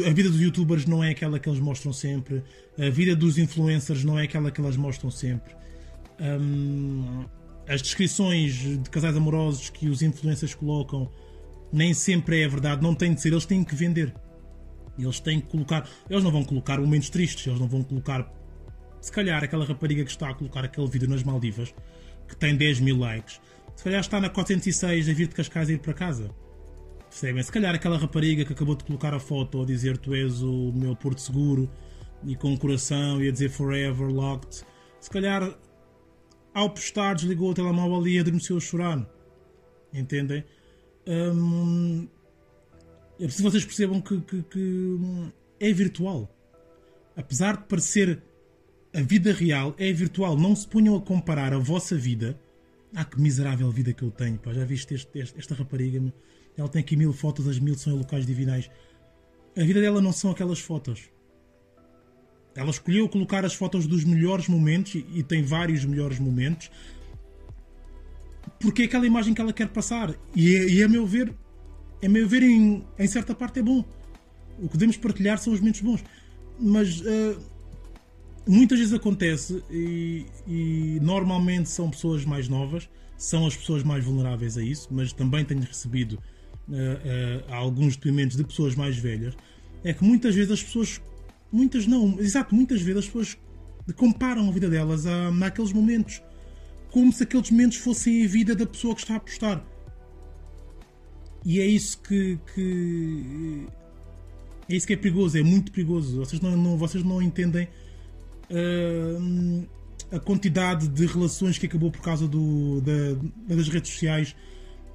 a 0.07 0.11
vida 0.11 0.31
dos 0.31 0.41
youtubers 0.41 0.87
não 0.87 1.03
é 1.03 1.11
aquela 1.11 1.39
que 1.39 1.49
eles 1.49 1.61
mostram 1.61 1.93
sempre, 1.93 2.43
a 2.79 2.89
vida 2.89 3.15
dos 3.15 3.37
influencers 3.37 4.05
não 4.05 4.19
é 4.19 4.25
aquela 4.25 4.51
que 4.51 4.61
elas 4.61 4.77
mostram 4.77 5.11
sempre. 5.11 5.55
Um, 6.21 7.25
as 7.69 7.83
descrições 7.83 8.55
de 8.55 8.91
casais 8.91 9.17
amorosos 9.17 9.71
que 9.71 9.89
os 9.89 10.01
influencers 10.01 10.55
colocam 10.55 11.11
nem 11.73 11.93
sempre 11.93 12.41
é 12.41 12.45
a 12.45 12.49
verdade, 12.49 12.83
não 12.83 12.95
tem 12.95 13.13
de 13.13 13.21
ser, 13.21 13.33
eles 13.33 13.45
têm 13.45 13.65
que 13.65 13.75
vender. 13.75 14.15
Eles 14.99 15.21
têm 15.21 15.41
que 15.41 15.49
colocar, 15.49 15.87
eles 16.09 16.25
não 16.25 16.31
vão 16.31 16.45
colocar 16.45 16.81
momentos 16.81 17.11
tristes, 17.11 17.47
eles 17.47 17.61
não 17.61 17.69
vão 17.69 17.83
colocar, 17.83 18.33
se 19.01 19.13
calhar, 19.13 19.43
aquela 19.43 19.65
rapariga 19.65 20.05
que 20.05 20.11
está 20.11 20.31
a 20.31 20.35
colocar 20.35 20.65
aquele 20.65 20.87
vídeo 20.87 21.09
nas 21.09 21.23
Maldivas 21.23 21.75
que 22.29 22.37
tem 22.37 22.57
10 22.57 22.81
mil 22.81 22.97
likes, 22.97 23.41
se 23.75 23.85
calhar 23.85 24.01
está 24.01 24.21
na 24.21 24.31
406 24.31 25.09
a 25.09 25.13
vir 25.13 25.29
de 25.29 25.35
Cascais 25.35 25.69
a 25.69 25.73
ir 25.73 25.79
para 25.79 25.93
casa. 25.93 26.31
Percebem? 27.17 27.43
Se 27.43 27.51
calhar 27.51 27.75
aquela 27.75 27.97
rapariga 27.97 28.45
que 28.45 28.53
acabou 28.53 28.75
de 28.75 28.85
colocar 28.85 29.15
a 29.15 29.19
foto 29.19 29.63
a 29.63 29.65
dizer 29.65 29.97
tu 29.97 30.15
és 30.15 30.43
o 30.43 30.71
meu 30.75 30.95
porto 30.95 31.19
seguro 31.19 31.67
e 32.27 32.37
com 32.37 32.53
o 32.53 32.59
coração 32.59 33.23
e 33.23 33.29
a 33.29 33.33
dizer 33.33 33.49
forever 33.49 34.07
locked, 34.07 34.67
se 35.01 35.09
calhar 35.09 35.59
ao 36.53 36.69
postar 36.69 37.15
desligou 37.15 37.53
o 37.53 37.55
telemóvel 37.55 38.07
e 38.07 38.19
adormeceu 38.19 38.59
a 38.59 38.61
chorar. 38.61 39.09
Entendem? 39.95 40.45
Hum, 41.09 42.07
é 43.19 43.25
preciso 43.25 43.45
que 43.45 43.51
vocês 43.51 43.65
percebam 43.65 44.03
que, 44.03 44.21
que, 44.21 44.43
que 44.43 44.99
é 45.59 45.73
virtual. 45.73 46.31
Apesar 47.17 47.57
de 47.57 47.65
parecer 47.65 48.23
a 48.95 49.01
vida 49.01 49.33
real 49.33 49.75
é 49.79 49.91
virtual. 49.91 50.37
Não 50.37 50.55
se 50.55 50.69
ponham 50.69 50.95
a 50.95 51.01
comparar 51.01 51.55
a 51.55 51.59
vossa 51.59 51.97
vida. 51.97 52.39
Ah, 52.95 53.07
que 53.07 53.19
miserável 53.19 53.71
vida 53.71 53.95
que 53.95 54.03
eu 54.03 54.11
tenho. 54.11 54.37
Pá. 54.39 54.53
Já 54.53 54.67
viste 54.67 54.93
este, 54.93 55.19
este, 55.19 55.39
esta 55.39 55.55
rapariga? 55.55 56.13
Ela 56.57 56.69
tem 56.69 56.81
aqui 56.81 56.97
mil 56.97 57.13
fotos, 57.13 57.47
as 57.47 57.59
mil 57.59 57.77
são 57.77 57.93
em 57.93 57.99
locais 57.99 58.25
divinais. 58.27 58.71
A 59.57 59.63
vida 59.63 59.81
dela 59.81 60.01
não 60.01 60.13
são 60.13 60.31
aquelas 60.31 60.59
fotos. 60.59 61.11
Ela 62.55 62.71
escolheu 62.71 63.09
colocar 63.09 63.45
as 63.45 63.55
fotos 63.55 63.87
dos 63.87 64.05
melhores 64.05 64.49
momentos 64.49 64.95
e, 64.95 65.23
tem 65.23 65.43
vários 65.43 65.85
melhores 65.85 66.19
momentos 66.19 66.71
porque 68.61 68.83
é 68.83 68.85
aquela 68.87 69.07
imagem 69.07 69.35
que 69.35 69.41
ela 69.41 69.53
quer 69.53 69.69
passar. 69.69 70.15
E, 70.35 70.51
e 70.51 70.83
a 70.83 70.89
meu 70.89 71.07
ver, 71.07 71.35
a 72.03 72.09
meu 72.09 72.27
ver, 72.27 72.43
em, 72.43 72.85
em 72.99 73.07
certa 73.07 73.35
parte 73.35 73.59
é 73.59 73.63
bom. 73.63 73.85
O 74.59 74.69
que 74.69 74.79
devemos 74.79 74.97
partilhar 74.97 75.39
são 75.39 75.53
os 75.53 75.61
momentos 75.61 75.81
bons. 75.83 76.05
Mas 76.59 77.01
uh, 77.01 77.39
muitas 78.47 78.79
vezes 78.79 78.95
acontece 78.95 79.63
e, 79.71 80.25
e, 80.47 80.99
normalmente 81.03 81.69
são 81.69 81.91
pessoas 81.91 82.25
mais 82.25 82.49
novas, 82.49 82.89
são 83.19 83.47
as 83.47 83.55
pessoas 83.55 83.83
mais 83.83 84.05
vulneráveis 84.05 84.57
a 84.57 84.63
isso, 84.63 84.89
mas 84.91 85.13
também 85.13 85.45
tenho 85.45 85.61
recebido 85.61 86.19
uh, 86.69 86.73
uh, 86.73 87.55
alguns 87.55 87.97
depoimentos 87.97 88.37
de 88.37 88.45
pessoas 88.45 88.75
mais 88.75 88.97
velhas. 88.97 89.35
É 89.85 89.93
que 89.93 90.05
muitas 90.05 90.35
vezes 90.35 90.51
as 90.51 90.63
pessoas, 90.63 91.01
muitas 91.53 91.87
não, 91.87 92.19
exato, 92.19 92.55
muitas 92.55 92.81
vezes 92.81 92.99
as 92.99 93.07
pessoas 93.07 93.39
comparam 93.95 94.49
a 94.49 94.53
vida 94.53 94.69
delas 94.69 95.07
a, 95.07 95.31
naqueles 95.31 95.73
momentos, 95.73 96.23
como 96.91 97.13
se 97.13 97.23
aqueles 97.23 97.51
momentos 97.51 97.77
fossem 97.79 98.25
a 98.25 98.29
vida 98.29 98.55
da 98.55 98.67
pessoa 98.67 98.95
que 98.95 99.03
está 99.03 99.17
a 99.17 99.21
postar. 99.21 99.65
E 101.45 101.61
é 101.61 101.67
isso 101.67 102.01
que, 102.03 102.39
que 102.53 103.67
é 104.69 104.75
isso 104.75 104.87
que 104.87 104.95
é 104.95 104.97
perigoso, 104.97 105.39
é 105.39 105.43
muito 105.43 105.71
perigoso. 105.71 106.19
Vocês 106.19 106.41
não, 106.43 106.57
não 106.57 106.77
vocês 106.77 107.05
não 107.05 107.23
entendem 107.23 107.69
uh, 108.51 109.67
a 110.11 110.19
quantidade 110.19 110.89
de 110.89 111.07
relações 111.07 111.57
que 111.59 111.67
acabou 111.67 111.91
por 111.91 112.01
causa 112.01 112.27
do, 112.27 112.81
da, 112.81 113.55
das 113.55 113.69
redes 113.69 113.93
sociais. 113.93 114.35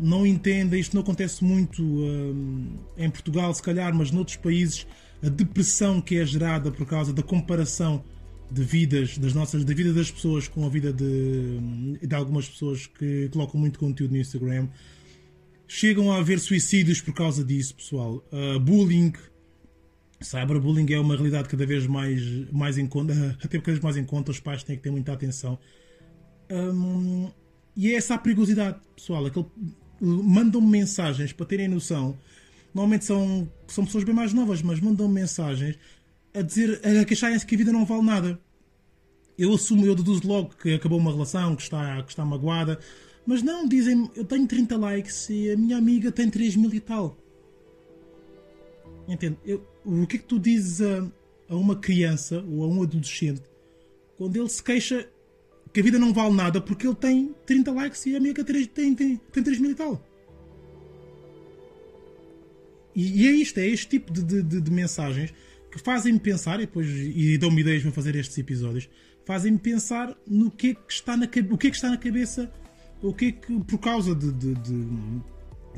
Não 0.02 0.26
entendem, 0.26 0.80
isto 0.80 0.96
não 0.96 1.02
acontece 1.02 1.44
muito 1.44 1.84
uh, 1.84 2.80
em 2.98 3.10
Portugal, 3.10 3.54
se 3.54 3.62
calhar, 3.62 3.94
mas 3.94 4.12
noutros 4.12 4.38
países, 4.38 4.88
a 5.24 5.30
depressão 5.30 6.02
que 6.02 6.18
é 6.18 6.26
gerada 6.26 6.72
por 6.72 6.86
causa 6.86 7.14
da 7.14 7.22
comparação 7.22 8.04
de 8.50 8.64
vidas 8.64 9.18
das 9.18 9.34
nossas 9.34 9.64
da 9.64 9.74
vida 9.74 9.94
das 9.94 10.12
pessoas 10.12 10.48
com 10.48 10.66
a 10.66 10.70
vida 10.70 10.92
de, 10.92 11.98
de 12.06 12.16
algumas 12.16 12.50
pessoas 12.50 12.86
que 12.86 13.30
colocam 13.30 13.58
muito 13.58 13.80
conteúdo 13.80 14.12
no 14.12 14.18
Instagram 14.18 14.68
chegam 15.66 16.12
a 16.12 16.18
haver 16.18 16.38
suicídios 16.38 17.00
por 17.00 17.14
causa 17.14 17.46
disso 17.46 17.74
pessoal 17.76 18.22
uh, 18.34 18.60
bullying 18.60 19.14
Cyberbullying 20.24 20.92
é 20.94 21.00
uma 21.00 21.16
realidade 21.16 21.50
cada 21.50 21.66
vez 21.66 21.88
mais, 21.88 22.22
mais 22.52 22.78
em 22.78 22.88
conta, 22.88 23.14
até 23.44 23.58
cada 23.58 23.72
vez 23.72 23.80
mais 23.80 23.98
em 23.98 24.04
conta, 24.04 24.32
os 24.32 24.40
pais 24.40 24.64
têm 24.64 24.76
que 24.76 24.84
ter 24.84 24.92
muita 24.92 25.12
atenção. 25.14 25.58
Um, 26.50 27.32
e 27.76 27.92
é 27.92 27.96
essa 27.96 28.16
a 28.16 28.18
perigosidade, 28.18 28.80
pessoal. 28.96 29.26
Aquele, 29.26 29.46
mandam-me 30.02 30.68
mensagens 30.68 31.32
para 31.32 31.46
terem 31.46 31.68
noção 31.68 32.18
normalmente 32.74 33.06
são, 33.06 33.50
são 33.68 33.86
pessoas 33.86 34.04
bem 34.04 34.16
mais 34.16 34.34
novas, 34.34 34.62
mas 34.62 34.80
mandam 34.80 35.08
mensagens 35.08 35.78
a 36.34 36.42
dizer 36.42 36.82
a 36.86 37.06
queixarem-se 37.06 37.46
que 37.46 37.56
a 37.56 37.58
vida 37.58 37.72
não 37.72 37.86
vale 37.86 38.04
nada. 38.04 38.40
Eu 39.38 39.54
assumo, 39.54 39.86
eu 39.86 39.96
deduzo 39.96 40.28
logo 40.28 40.56
que 40.56 40.74
acabou 40.74 40.98
uma 40.98 41.12
relação, 41.12 41.56
que 41.56 41.64
está, 41.64 42.02
que 42.04 42.10
está 42.10 42.24
magoada, 42.24 42.80
mas 43.26 43.42
não, 43.42 43.68
dizem 43.68 44.10
eu 44.16 44.24
tenho 44.24 44.48
30 44.48 44.78
likes 44.78 45.30
e 45.30 45.52
a 45.52 45.58
minha 45.58 45.78
amiga 45.78 46.12
tem 46.12 46.30
3 46.30 46.56
mil 46.56 46.74
e 46.74 46.80
tal. 46.80 47.18
Entende? 49.08 49.38
Eu, 49.46 49.66
o 49.84 50.08
que 50.08 50.16
é 50.16 50.20
que 50.20 50.26
tu 50.26 50.40
dizes 50.40 50.82
a, 50.82 51.08
a 51.50 51.56
uma 51.56 51.76
criança 51.76 52.44
ou 52.48 52.64
a 52.64 52.68
um 52.68 52.84
adolescente 52.84 53.44
quando 54.18 54.36
ele 54.36 54.50
se 54.50 54.64
queixa 54.64 55.10
que 55.74 55.80
a 55.80 55.84
vida 55.84 55.98
não 55.98 56.14
vale 56.14 56.36
nada 56.36 56.60
porque 56.60 56.86
ele 56.86 56.96
tem 56.96 57.34
30 57.46 57.72
likes 57.72 58.06
e 58.06 58.16
a 58.16 58.18
amiga 58.18 58.44
tem, 58.44 58.66
tem, 58.66 58.96
tem, 58.96 59.18
tem 59.18 59.44
3 59.44 59.60
mil 59.60 59.72
e 59.72 59.76
tal? 59.76 60.08
E, 62.96 63.24
e, 63.24 63.28
é 63.28 63.32
isto, 63.32 63.58
é 63.60 63.68
este 63.68 63.88
tipo 63.88 64.12
de, 64.12 64.44
de, 64.44 64.62
de 64.62 64.72
mensagens 64.72 65.34
que 65.72 65.80
fazem-me 65.80 66.20
pensar, 66.20 66.56
e 66.56 66.66
depois 66.66 66.88
e 66.90 67.38
dão-me 67.38 67.62
ideias 67.62 67.82
para 67.82 67.92
fazer 67.94 68.16
estes 68.16 68.38
episódios, 68.38 68.90
fazem-me 69.26 69.58
pensar 69.58 70.14
no 70.28 70.52
que 70.52 70.72
é 70.72 70.74
que 70.74 70.92
está 70.92 71.16
na, 71.16 71.26
o 71.26 71.58
que 71.58 71.68
é 71.68 71.70
que 71.70 71.76
está 71.76 71.90
na 71.90 71.98
cabeça, 71.98 72.52
o 73.02 73.14
que 73.14 73.26
é 73.26 73.32
que, 73.32 73.60
por 73.64 73.78
causa 73.78 74.14
de, 74.14 74.32
de, 74.34 74.54
de 74.56 74.88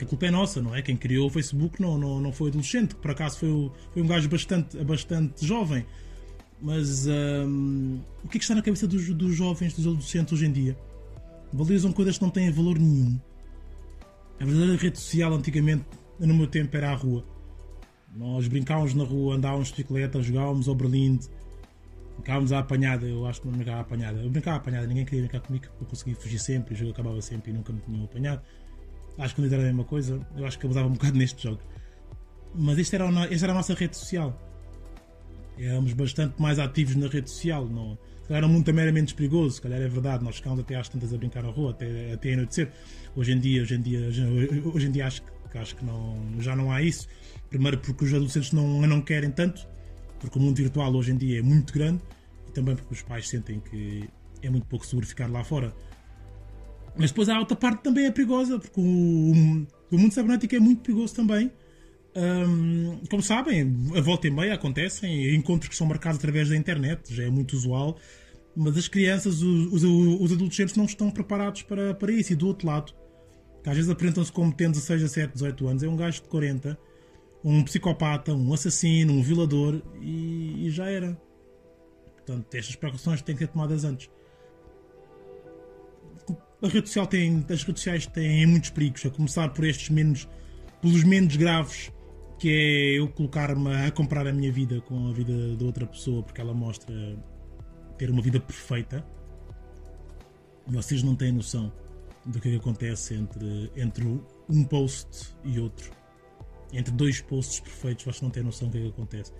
a 0.01 0.05
culpa 0.05 0.25
é 0.25 0.31
nossa, 0.31 0.61
não 0.61 0.75
é? 0.75 0.81
Quem 0.81 0.97
criou 0.97 1.27
o 1.27 1.29
Facebook 1.29 1.79
não, 1.79 1.97
não, 1.97 2.19
não 2.19 2.31
foi 2.31 2.49
adolescente, 2.49 2.95
que 2.95 3.01
por 3.01 3.11
acaso 3.11 3.39
foi, 3.39 3.49
o, 3.49 3.71
foi 3.93 4.01
um 4.01 4.07
gajo 4.07 4.27
bastante, 4.27 4.83
bastante 4.83 5.45
jovem. 5.45 5.85
Mas 6.63 7.05
um, 7.07 7.99
o 8.23 8.29
que 8.29 8.37
é 8.37 8.39
que 8.39 8.45
está 8.45 8.55
na 8.55 8.61
cabeça 8.61 8.87
dos, 8.87 9.13
dos 9.13 9.35
jovens, 9.35 9.73
dos 9.73 9.85
adolescentes 9.85 10.31
hoje 10.31 10.45
em 10.45 10.51
dia? 10.51 10.77
Valorizam 11.51 11.91
coisas 11.91 12.17
que 12.17 12.23
não 12.23 12.29
têm 12.29 12.49
valor 12.51 12.79
nenhum. 12.79 13.19
A 14.39 14.45
verdadeira 14.45 14.81
rede 14.81 14.97
social 14.97 15.33
antigamente, 15.33 15.83
no 16.17 16.33
meu 16.33 16.47
tempo, 16.47 16.75
era 16.77 16.91
a 16.91 16.95
rua. 16.95 17.25
Nós 18.15 18.47
brincávamos 18.47 18.93
na 18.93 19.03
rua, 19.03 19.35
andávamos 19.35 19.67
de 19.67 19.73
bicicleta, 19.73 20.21
jogávamos 20.21 20.69
ao 20.69 20.73
Berlim, 20.73 21.19
brincávamos 22.13 22.53
à 22.53 22.59
apanhada. 22.59 23.05
Eu 23.05 23.25
acho 23.25 23.41
que 23.41 23.47
não 23.47 23.55
brincava 23.55 23.79
à 23.79 23.81
apanhada. 23.81 24.21
Eu 24.21 24.29
brincava 24.29 24.55
à 24.55 24.59
apanhada, 24.61 24.87
ninguém 24.87 25.03
queria 25.03 25.23
brincar 25.23 25.41
comigo, 25.41 25.65
eu 25.81 25.85
conseguia 25.85 26.15
fugir 26.15 26.39
sempre, 26.39 26.75
o 26.75 26.77
jogo 26.77 26.91
acabava 26.91 27.21
sempre 27.21 27.51
e 27.51 27.53
nunca 27.53 27.73
me 27.73 27.81
tinham 27.81 28.05
apanhado. 28.05 28.41
Acho 29.17 29.35
que 29.35 29.41
não 29.41 29.47
era 29.49 29.57
a 29.57 29.65
mesma 29.65 29.83
coisa, 29.83 30.25
eu 30.37 30.45
acho 30.45 30.57
que 30.57 30.65
abusava 30.65 30.87
um 30.87 30.93
bocado 30.93 31.17
neste 31.19 31.43
jogo. 31.43 31.59
Mas 32.55 32.79
esta 32.79 32.95
era, 32.95 33.09
esta 33.25 33.45
era 33.45 33.51
a 33.51 33.55
nossa 33.55 33.73
rede 33.73 33.97
social. 33.97 34.52
Éramos 35.57 35.93
bastante 35.93 36.41
mais 36.41 36.59
ativos 36.59 36.95
na 36.95 37.07
rede 37.07 37.29
social. 37.29 37.67
Não, 37.67 37.97
era 38.29 38.47
muito 38.47 38.73
meramente 38.73 39.13
perigoso, 39.13 39.55
se 39.55 39.61
calhar 39.61 39.81
é 39.81 39.87
verdade. 39.87 40.23
Nós 40.23 40.37
ficámos 40.37 40.59
até 40.59 40.75
às 40.75 40.89
tantas 40.89 41.13
a 41.13 41.17
brincar 41.17 41.43
na 41.43 41.49
rua, 41.49 41.71
até, 41.71 42.13
até 42.13 42.33
anoitecer. 42.33 42.71
Hoje 43.15 43.33
em 43.33 43.39
dia, 43.39 43.61
hoje 43.61 43.75
em 43.75 43.81
dia, 43.81 43.99
hoje 44.73 44.87
em 44.87 44.91
dia 44.91 45.07
acho 45.07 45.21
que, 45.21 45.57
acho 45.57 45.75
que 45.75 45.85
não, 45.85 46.17
já 46.39 46.55
não 46.55 46.71
há 46.71 46.81
isso. 46.81 47.07
Primeiro 47.49 47.77
porque 47.77 48.05
os 48.05 48.13
adolescentes 48.13 48.51
não, 48.51 48.81
não 48.81 49.01
querem 49.01 49.29
tanto, 49.29 49.67
porque 50.19 50.39
o 50.39 50.41
mundo 50.41 50.55
virtual 50.55 50.93
hoje 50.95 51.11
em 51.11 51.17
dia 51.17 51.39
é 51.39 51.41
muito 51.41 51.73
grande 51.73 52.01
e 52.47 52.51
também 52.51 52.75
porque 52.75 52.93
os 52.93 53.01
pais 53.01 53.29
sentem 53.29 53.59
que 53.59 54.09
é 54.41 54.49
muito 54.49 54.65
pouco 54.65 54.85
seguro 54.85 55.05
ficar 55.05 55.29
lá 55.29 55.43
fora. 55.43 55.73
Mas 56.97 57.11
depois 57.11 57.29
a 57.29 57.39
outra 57.39 57.55
parte 57.55 57.83
também 57.83 58.05
é 58.05 58.11
perigosa, 58.11 58.59
porque 58.59 58.79
o, 58.79 59.31
o 59.91 59.97
mundo 59.97 60.11
cibernético 60.11 60.55
é 60.55 60.59
muito 60.59 60.81
perigoso 60.81 61.15
também. 61.15 61.51
Um, 62.15 63.01
como 63.09 63.23
sabem, 63.23 63.75
a 63.95 64.01
volta 64.01 64.27
e 64.27 64.31
meia 64.31 64.53
acontecem 64.53 65.33
encontros 65.35 65.69
que 65.69 65.75
são 65.75 65.87
marcados 65.87 66.19
através 66.19 66.49
da 66.49 66.55
internet, 66.55 67.13
já 67.13 67.23
é 67.23 67.29
muito 67.29 67.53
usual, 67.53 67.97
mas 68.55 68.77
as 68.77 68.87
crianças, 68.87 69.41
os, 69.41 69.73
os, 69.73 69.83
os 69.83 70.31
adolescentes 70.31 70.75
não 70.75 70.85
estão 70.85 71.09
preparados 71.09 71.63
para, 71.63 71.93
para 71.95 72.11
isso. 72.11 72.33
E 72.33 72.35
do 72.35 72.47
outro 72.47 72.67
lado, 72.67 72.93
que 73.63 73.69
às 73.69 73.75
vezes 73.75 73.89
apresentam-se 73.89 74.31
como 74.31 74.53
tendo 74.53 74.73
16, 74.73 75.01
17, 75.01 75.33
18 75.33 75.67
anos, 75.67 75.83
é 75.83 75.87
um 75.87 75.95
gajo 75.95 76.21
de 76.21 76.27
40 76.27 76.77
um 77.43 77.63
psicopata, 77.63 78.33
um 78.33 78.53
assassino, 78.53 79.13
um 79.13 79.21
violador 79.21 79.81
e, 80.01 80.67
e 80.67 80.69
já 80.69 80.89
era. 80.89 81.19
Portanto, 82.15 82.55
estas 82.55 82.75
precauções 82.75 83.21
têm 83.21 83.35
que 83.35 83.43
ser 83.43 83.51
tomadas 83.51 83.83
antes. 83.83 84.09
A 86.61 86.67
rede 86.67 86.87
social 86.87 87.05
tem, 87.05 87.45
as 87.49 87.63
redes 87.63 87.81
sociais 87.81 88.07
têm 88.07 88.47
muitos 88.47 88.69
perigos, 88.69 89.05
a 89.05 89.09
começar 89.09 89.49
por 89.49 89.65
estes 89.65 89.89
menos, 89.89 90.29
pelos 90.81 91.03
menos 91.03 91.35
graves, 91.35 91.91
que 92.37 92.49
é 92.49 92.99
eu 92.99 93.07
colocar-me 93.09 93.73
a 93.73 93.91
comprar 93.91 94.27
a 94.27 94.33
minha 94.33 94.51
vida 94.51 94.81
com 94.81 95.09
a 95.09 95.13
vida 95.13 95.55
de 95.55 95.63
outra 95.63 95.85
pessoa 95.85 96.23
porque 96.23 96.41
ela 96.41 96.53
mostra 96.53 96.93
ter 97.97 98.09
uma 98.09 98.21
vida 98.21 98.39
perfeita. 98.39 99.05
Vocês 100.67 101.03
não 101.03 101.15
têm 101.15 101.31
noção 101.31 101.71
do 102.25 102.39
que, 102.39 102.47
é 102.47 102.51
que 102.51 102.57
acontece 102.57 103.15
entre, 103.15 103.71
entre 103.75 104.05
um 104.49 104.63
post 104.63 105.35
e 105.43 105.59
outro 105.59 105.91
entre 106.73 106.91
dois 106.91 107.21
posts 107.21 107.59
perfeitos, 107.59 108.03
vocês 108.03 108.21
não 108.21 108.31
têm 108.31 108.43
noção 108.43 108.67
do 108.67 108.71
que 108.71 108.77
é 108.79 108.81
que 108.81 108.89
acontece. 108.89 109.31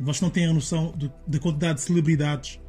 Vocês 0.00 0.20
não 0.20 0.30
têm 0.30 0.46
a 0.46 0.52
noção 0.52 0.90
do, 0.90 1.10
da 1.26 1.38
quantidade 1.38 1.78
de 1.78 1.84
celebridades 1.84 2.60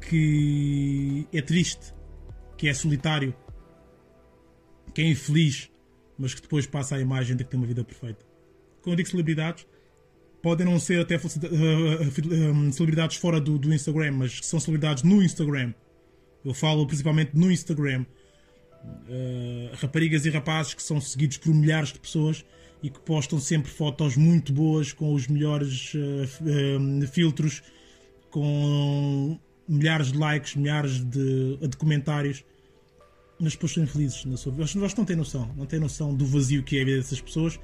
que 0.00 1.26
é 1.32 1.42
triste, 1.42 1.92
que 2.56 2.68
é 2.68 2.74
solitário, 2.74 3.34
que 4.94 5.02
é 5.02 5.10
infeliz, 5.10 5.68
mas 6.18 6.34
que 6.34 6.42
depois 6.42 6.66
passa 6.66 6.96
a 6.96 7.00
imagem 7.00 7.36
de 7.36 7.44
que 7.44 7.50
tem 7.50 7.58
uma 7.58 7.66
vida 7.66 7.84
perfeita. 7.84 8.24
Quando 8.82 8.94
eu 8.94 8.96
digo 8.96 9.08
celebridades, 9.08 9.66
podem 10.42 10.66
não 10.66 10.78
ser 10.78 11.00
até 11.00 11.18
celebridades 12.72 13.16
fora 13.16 13.40
do, 13.40 13.58
do 13.58 13.72
Instagram, 13.72 14.12
mas 14.12 14.40
são 14.42 14.58
celebridades 14.58 15.02
no 15.02 15.22
Instagram. 15.22 15.72
Eu 16.44 16.54
falo 16.54 16.86
principalmente 16.86 17.32
no 17.34 17.50
Instagram 17.50 18.04
uh, 18.84 19.76
raparigas 19.76 20.24
e 20.24 20.30
rapazes 20.30 20.74
que 20.74 20.82
são 20.82 21.00
seguidos 21.00 21.36
por 21.38 21.54
milhares 21.54 21.92
de 21.92 21.98
pessoas 21.98 22.44
e 22.82 22.90
que 22.90 23.00
postam 23.00 23.40
sempre 23.40 23.70
fotos 23.70 24.16
muito 24.16 24.52
boas 24.52 24.92
com 24.92 25.12
os 25.12 25.26
melhores 25.26 25.92
uh, 25.94 27.02
uh, 27.02 27.06
filtros, 27.08 27.62
com 28.30 29.38
milhares 29.68 30.12
de 30.12 30.18
likes, 30.18 30.54
milhares 30.54 31.04
de, 31.04 31.56
de 31.56 31.76
comentários. 31.76 32.44
Mas 33.40 33.52
depois 33.52 33.72
são 33.72 33.84
infelizes 33.84 34.24
na 34.24 34.36
sua 34.36 34.52
vida. 34.52 34.66
Vocês 34.66 34.94
não 34.94 35.04
têm 35.04 35.16
noção, 35.16 35.54
não 35.56 35.66
têm 35.66 35.78
noção 35.78 36.14
do 36.14 36.26
vazio 36.26 36.62
que 36.62 36.78
é 36.78 36.82
a 36.82 36.84
vida 36.84 36.96
dessas 36.96 37.20
pessoas. 37.20 37.58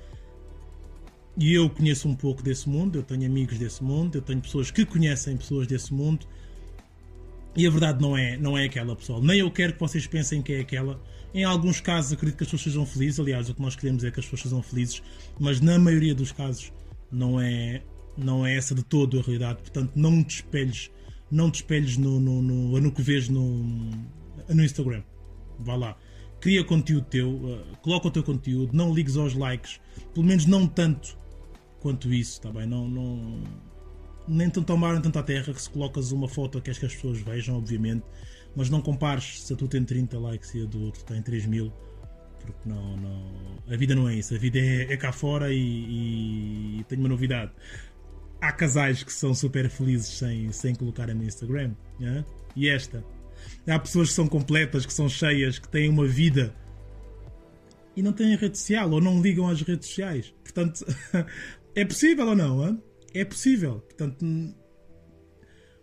E 1.36 1.52
eu 1.52 1.68
conheço 1.68 2.08
um 2.08 2.14
pouco 2.14 2.42
desse 2.42 2.68
mundo, 2.68 2.98
eu 2.98 3.02
tenho 3.02 3.26
amigos 3.26 3.58
desse 3.58 3.82
mundo, 3.82 4.16
eu 4.16 4.22
tenho 4.22 4.40
pessoas 4.40 4.70
que 4.70 4.86
conhecem 4.86 5.36
pessoas 5.36 5.66
desse 5.66 5.92
mundo 5.92 6.26
e 7.56 7.66
a 7.66 7.70
verdade 7.70 8.02
não 8.02 8.16
é, 8.16 8.36
não 8.36 8.58
é 8.58 8.64
aquela, 8.64 8.96
pessoal. 8.96 9.22
Nem 9.22 9.38
eu 9.38 9.50
quero 9.50 9.74
que 9.74 9.80
vocês 9.80 10.06
pensem 10.06 10.42
que 10.42 10.52
é 10.52 10.60
aquela. 10.60 11.00
Em 11.32 11.44
alguns 11.44 11.80
casos 11.80 12.12
acredito 12.12 12.36
que 12.38 12.44
as 12.44 12.50
pessoas 12.50 12.62
sejam 12.62 12.86
felizes. 12.86 13.20
Aliás, 13.20 13.48
o 13.48 13.54
que 13.54 13.62
nós 13.62 13.76
queremos 13.76 14.02
é 14.02 14.10
que 14.10 14.18
as 14.18 14.26
pessoas 14.26 14.42
sejam 14.42 14.62
felizes. 14.62 15.02
Mas 15.38 15.60
na 15.60 15.78
maioria 15.78 16.14
dos 16.14 16.32
casos 16.32 16.72
não 17.12 17.40
é, 17.40 17.82
não 18.16 18.44
é 18.44 18.56
essa 18.56 18.74
de 18.74 18.82
todo 18.82 19.18
a 19.18 19.22
realidade. 19.22 19.60
Portanto, 19.60 19.92
não 19.94 20.22
te 20.24 20.36
espelhes, 20.36 20.90
não 21.30 21.50
te 21.50 21.56
espelhes 21.56 21.96
no, 21.96 22.18
no, 22.18 22.42
no, 22.42 22.80
no 22.80 22.92
que 22.92 23.02
vês 23.02 23.28
no, 23.28 23.64
no 24.48 24.64
Instagram. 24.64 25.02
Vá 25.58 25.76
lá. 25.76 25.96
Cria 26.40 26.62
conteúdo 26.64 27.06
teu, 27.06 27.30
uh, 27.30 27.76
coloca 27.80 28.08
o 28.08 28.10
teu 28.10 28.22
conteúdo, 28.22 28.74
não 28.74 28.92
ligues 28.92 29.16
aos 29.16 29.34
likes. 29.34 29.80
Pelo 30.12 30.26
menos 30.26 30.46
não 30.46 30.66
tanto 30.66 31.16
quanto 31.80 32.12
isso, 32.12 32.40
tá 32.40 32.50
bem? 32.50 32.66
Não, 32.66 32.88
não, 32.88 33.42
nem 34.26 34.48
te 34.48 34.60
tomaram 34.62 35.00
tanto 35.00 35.18
à 35.18 35.22
terra 35.22 35.52
que 35.52 35.60
se 35.60 35.68
colocas 35.68 36.12
uma 36.12 36.28
foto 36.28 36.60
que 36.60 36.70
as 36.70 36.78
pessoas 36.78 37.20
vejam, 37.20 37.56
obviamente, 37.56 38.04
mas 38.56 38.70
não 38.70 38.80
compares 38.80 39.42
se 39.42 39.52
a 39.52 39.56
tu 39.56 39.68
tem 39.68 39.84
30 39.84 40.18
likes 40.18 40.54
e 40.54 40.62
a 40.62 40.64
do 40.64 40.82
outro 40.82 41.04
tem 41.04 41.20
3 41.20 41.46
mil, 41.46 41.72
porque 42.40 42.68
não, 42.68 42.96
não, 42.96 43.22
a 43.70 43.76
vida 43.76 43.94
não 43.94 44.08
é 44.08 44.14
isso, 44.14 44.34
a 44.34 44.38
vida 44.38 44.58
é, 44.58 44.92
é 44.92 44.96
cá 44.96 45.12
fora 45.12 45.52
e, 45.52 46.78
e 46.80 46.84
tenho 46.88 47.02
uma 47.02 47.08
novidade. 47.08 47.52
Há 48.40 48.52
casais 48.52 49.02
que 49.02 49.12
são 49.12 49.34
super 49.34 49.68
felizes 49.68 50.18
sem, 50.18 50.50
sem 50.52 50.74
colocarem 50.74 51.14
no 51.14 51.24
Instagram, 51.24 51.72
e 52.56 52.68
esta. 52.68 53.04
Há 53.66 53.78
pessoas 53.78 54.08
que 54.08 54.14
são 54.14 54.26
completas, 54.26 54.84
que 54.84 54.92
são 54.92 55.08
cheias, 55.08 55.58
que 55.58 55.68
têm 55.68 55.88
uma 55.88 56.06
vida 56.06 56.54
e 57.96 58.02
não 58.02 58.12
têm 58.12 58.36
rede 58.36 58.58
social 58.58 58.90
ou 58.90 59.00
não 59.00 59.20
ligam 59.20 59.48
às 59.48 59.60
redes 59.62 59.88
sociais. 59.88 60.34
Portanto, 60.42 60.84
é 61.74 61.84
possível 61.84 62.26
ou 62.26 62.36
não? 62.36 62.82
É 63.12 63.24
possível. 63.24 63.80
Portanto, 63.80 64.24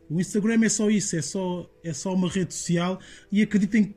o 0.09 0.19
Instagram 0.19 0.65
é 0.65 0.69
só 0.69 0.89
isso, 0.89 1.15
é 1.15 1.21
só, 1.21 1.69
é 1.83 1.93
só 1.93 2.13
uma 2.13 2.29
rede 2.29 2.53
social 2.53 2.99
e 3.31 3.41
acreditem 3.41 3.95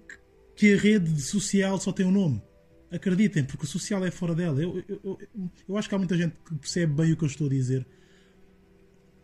que 0.54 0.74
a 0.74 0.76
rede 0.76 1.20
social 1.20 1.78
só 1.80 1.92
tem 1.92 2.06
um 2.06 2.12
nome. 2.12 2.40
Acreditem, 2.90 3.44
porque 3.44 3.64
o 3.64 3.68
social 3.68 4.04
é 4.04 4.10
fora 4.10 4.34
dela. 4.34 4.62
Eu, 4.62 4.82
eu, 4.88 5.00
eu, 5.02 5.18
eu 5.68 5.76
acho 5.76 5.88
que 5.88 5.94
há 5.94 5.98
muita 5.98 6.16
gente 6.16 6.36
que 6.46 6.54
percebe 6.54 6.92
bem 6.94 7.12
o 7.12 7.16
que 7.16 7.24
eu 7.24 7.28
estou 7.28 7.48
a 7.48 7.50
dizer. 7.50 7.84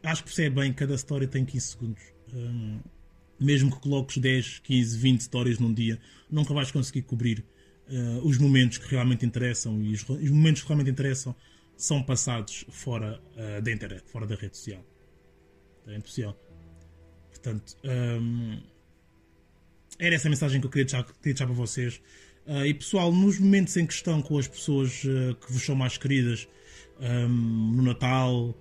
Acho 0.03 0.25
que 0.25 0.31
percebe 0.31 0.57
bem 0.57 0.73
cada 0.73 0.95
história 0.95 1.29
tem 1.29 1.45
15 1.45 1.67
segundos. 1.67 2.03
Hum, 2.35 2.81
mesmo 3.41 3.71
que 3.71 3.81
coloques 3.81 4.19
10, 4.19 4.59
15, 4.61 4.99
20 4.99 5.21
histórias 5.21 5.59
num 5.59 5.73
dia, 5.73 5.99
nunca 6.31 6.53
vais 6.53 6.71
conseguir 6.71 7.03
cobrir 7.03 7.45
uh, 7.89 8.27
os 8.27 8.39
momentos 8.39 8.79
que 8.79 8.89
realmente 8.89 9.25
interessam 9.25 9.81
e 9.83 9.93
os, 9.93 10.09
os 10.09 10.31
momentos 10.31 10.63
que 10.63 10.69
realmente 10.69 10.91
interessam 10.91 11.35
são 11.77 12.03
passados 12.03 12.67
fora 12.69 13.21
uh, 13.37 13.63
da 13.63 13.73
internet, 13.73 14.05
fora 14.07 14.27
da 14.27 14.35
rede 14.35 14.57
social. 14.57 14.85
É 15.87 15.97
impossível. 15.97 16.37
Portanto, 17.31 17.77
um, 17.83 18.61
era 19.99 20.15
essa 20.15 20.29
a 20.29 20.31
mensagem 20.31 20.61
que 20.61 20.67
eu 20.67 20.71
queria 20.71 20.85
deixar, 20.85 21.05
queria 21.05 21.19
deixar 21.23 21.47
para 21.47 21.55
vocês. 21.55 22.01
Uh, 22.47 22.67
e 22.67 22.75
pessoal, 22.75 23.11
nos 23.11 23.39
momentos 23.39 23.77
em 23.77 23.87
que 23.87 23.95
estão 23.95 24.21
com 24.21 24.37
as 24.37 24.47
pessoas 24.47 25.01
que 25.01 25.53
vos 25.53 25.63
são 25.63 25.75
mais 25.75 25.97
queridas, 25.97 26.47
um, 27.01 27.73
no 27.77 27.83
Natal, 27.83 28.55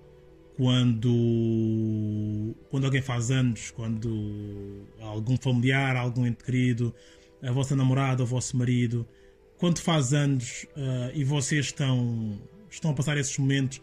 quando, 0.60 2.54
quando 2.68 2.84
alguém 2.84 3.00
faz 3.00 3.30
anos, 3.30 3.70
quando 3.70 4.84
algum 5.00 5.34
familiar, 5.38 5.96
algum 5.96 6.26
ente 6.26 6.44
querido, 6.44 6.94
a 7.42 7.50
vossa 7.50 7.74
namorada, 7.74 8.22
o 8.22 8.26
vosso 8.26 8.58
marido, 8.58 9.08
quando 9.56 9.78
faz 9.78 10.12
anos 10.12 10.66
uh, 10.76 11.12
e 11.14 11.24
vocês 11.24 11.64
estão, 11.64 12.38
estão 12.70 12.90
a 12.90 12.94
passar 12.94 13.16
esses 13.16 13.38
momentos, 13.38 13.80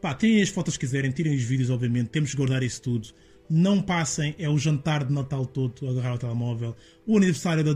pá, 0.00 0.14
tirem 0.14 0.40
as 0.40 0.48
fotos 0.48 0.78
que 0.78 0.86
quiserem, 0.86 1.10
tirem 1.10 1.34
os 1.34 1.42
vídeos, 1.42 1.68
obviamente, 1.68 2.08
temos 2.08 2.30
que 2.30 2.36
guardar 2.38 2.62
isso 2.62 2.80
tudo. 2.80 3.08
Não 3.50 3.82
passem, 3.82 4.34
é 4.38 4.48
o 4.48 4.56
jantar 4.56 5.04
de 5.04 5.12
Natal 5.12 5.44
todo 5.44 5.86
agarrar 5.86 6.14
o 6.14 6.18
telemóvel, 6.18 6.74
o 7.06 7.18
aniversário 7.18 7.62
da, 7.62 7.74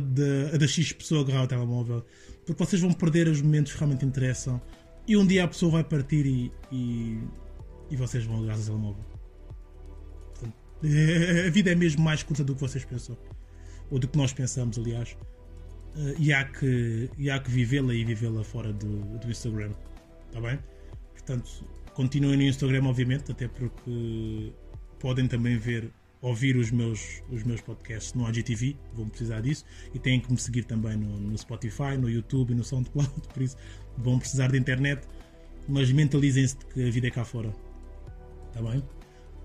da, 0.57 0.67
X 0.67 0.95
pessoa 0.95 1.21
agarrar 1.21 1.45
o 1.45 1.47
telemóvel, 1.47 2.07
porque 2.47 2.65
vocês 2.65 2.81
vão 2.81 2.91
perder 2.91 3.29
os 3.29 3.43
momentos 3.43 3.75
que 3.75 3.79
realmente 3.79 4.07
interessam 4.07 4.63
e 5.07 5.15
um 5.15 5.27
dia 5.27 5.45
a 5.45 5.49
pessoa 5.49 5.73
vai 5.73 5.85
partir 5.85 6.25
e, 6.25 6.51
e 6.73 7.19
e 7.91 7.97
vocês 7.97 8.25
vão 8.25 8.43
graças 8.45 8.69
ao. 8.69 8.79
Portanto, 8.79 10.55
a 11.47 11.51
vida 11.51 11.71
é 11.71 11.75
mesmo 11.75 12.03
mais 12.03 12.23
curta 12.23 12.45
do 12.45 12.55
que 12.55 12.61
vocês 12.61 12.85
pensam. 12.85 13.17
Ou 13.91 13.99
do 13.99 14.07
que 14.07 14.17
nós 14.17 14.33
pensamos, 14.33 14.79
aliás. 14.79 15.17
Uh, 15.97 16.15
e 16.19 16.33
há 16.33 16.45
que, 16.45 17.11
e 17.19 17.29
há 17.29 17.41
que 17.41 17.51
vivê-la 17.51 17.93
e 17.93 18.05
vivê-la 18.05 18.45
fora 18.45 18.73
do, 18.73 19.19
do 19.19 19.29
Instagram. 19.29 19.73
Está 20.29 20.41
bem? 20.41 20.59
Portanto, 21.13 21.65
continuem 21.95 22.37
no 22.37 22.43
Instagram, 22.45 22.85
obviamente, 22.85 23.33
até 23.33 23.49
porque 23.49 24.53
podem 25.01 25.27
também 25.27 25.59
ver, 25.59 25.91
ouvir 26.23 26.57
os 26.57 26.71
meus, 26.71 27.21
os 27.29 27.43
meus 27.43 27.61
podcasts 27.61 28.15
no 28.15 28.29
IGTV, 28.29 28.77
vão 28.95 29.09
precisar 29.09 29.41
disso. 29.41 29.65
E 29.93 29.99
têm 29.99 30.21
que 30.21 30.31
me 30.31 30.39
seguir 30.39 30.63
também 30.65 30.97
no, 30.97 31.19
no 31.19 31.37
Spotify, 31.37 31.97
no 31.99 32.09
YouTube 32.09 32.53
e 32.53 32.55
no 32.55 32.63
SoundCloud, 32.63 33.11
por 33.35 33.43
isso 33.43 33.57
vão 33.99 34.19
precisar 34.21 34.53
de 34.53 34.59
internet. 34.59 35.07
Mas 35.69 35.91
mentalizem-se 35.91 36.57
de 36.57 36.67
que 36.67 36.89
a 36.89 36.91
vida 36.91 37.09
é 37.09 37.11
cá 37.11 37.25
fora. 37.25 37.53
Está 38.51 38.63
bem? 38.63 38.83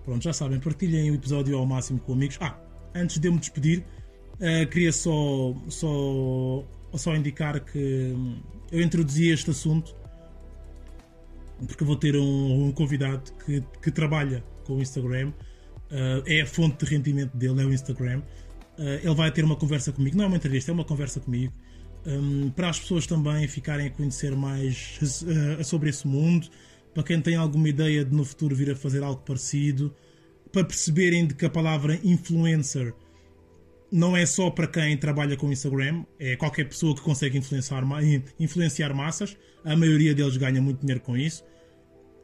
Pronto, 0.03 0.23
já 0.23 0.33
sabem, 0.33 0.59
partilhem 0.59 1.11
o 1.11 1.15
episódio 1.15 1.57
ao 1.57 1.65
máximo 1.65 1.99
com 1.99 2.13
amigos. 2.13 2.37
Ah, 2.41 2.59
antes 2.93 3.19
de 3.19 3.27
eu 3.27 3.31
me 3.31 3.39
despedir, 3.39 3.83
uh, 4.33 4.69
queria 4.69 4.91
só, 4.91 5.55
só, 5.69 6.63
só 6.95 7.15
indicar 7.15 7.63
que 7.63 8.13
hum, 8.15 8.41
eu 8.71 8.81
introduzi 8.81 9.29
este 9.29 9.51
assunto 9.51 9.95
porque 11.67 11.83
vou 11.83 11.95
ter 11.95 12.15
um, 12.17 12.67
um 12.67 12.71
convidado 12.71 13.31
que, 13.45 13.63
que 13.81 13.91
trabalha 13.91 14.43
com 14.65 14.73
o 14.73 14.81
Instagram. 14.81 15.29
Uh, 15.29 16.23
é 16.25 16.41
a 16.41 16.45
fonte 16.45 16.83
de 16.83 16.91
rendimento 16.91 17.35
dele, 17.37 17.61
é 17.61 17.65
o 17.65 17.73
Instagram. 17.73 18.21
Uh, 18.77 18.99
ele 19.03 19.15
vai 19.15 19.31
ter 19.31 19.45
uma 19.45 19.55
conversa 19.55 19.91
comigo, 19.91 20.17
não 20.17 20.25
é 20.25 20.27
uma 20.27 20.37
entrevista, 20.37 20.71
é 20.71 20.73
uma 20.73 20.83
conversa 20.83 21.19
comigo. 21.19 21.53
Um, 22.05 22.49
para 22.51 22.69
as 22.69 22.79
pessoas 22.79 23.07
também 23.07 23.47
ficarem 23.47 23.87
a 23.87 23.89
conhecer 23.89 24.35
mais 24.35 24.99
sobre 25.63 25.89
esse 25.89 26.05
mundo, 26.07 26.47
para 26.95 27.03
quem 27.03 27.19
tem 27.21 27.35
alguma 27.35 27.67
ideia 27.67 28.05
de 28.05 28.15
no 28.15 28.23
futuro 28.23 28.55
vir 28.55 28.71
a 28.71 28.75
fazer 28.75 29.03
algo 29.03 29.21
parecido, 29.21 29.93
para 30.51 30.63
perceberem 30.63 31.27
de 31.27 31.35
que 31.35 31.45
a 31.45 31.49
palavra 31.49 31.99
influencer 32.01 32.93
não 33.91 34.15
é 34.15 34.25
só 34.25 34.49
para 34.49 34.65
quem 34.65 34.97
trabalha 34.97 35.35
com 35.35 35.51
Instagram, 35.51 36.05
é 36.17 36.37
qualquer 36.37 36.67
pessoa 36.69 36.95
que 36.95 37.01
consegue 37.01 37.37
influenciar, 37.37 37.83
influenciar 38.39 38.93
massas, 38.93 39.37
a 39.63 39.75
maioria 39.75 40.15
deles 40.15 40.37
ganha 40.37 40.61
muito 40.61 40.79
dinheiro 40.79 41.01
com 41.01 41.17
isso. 41.17 41.43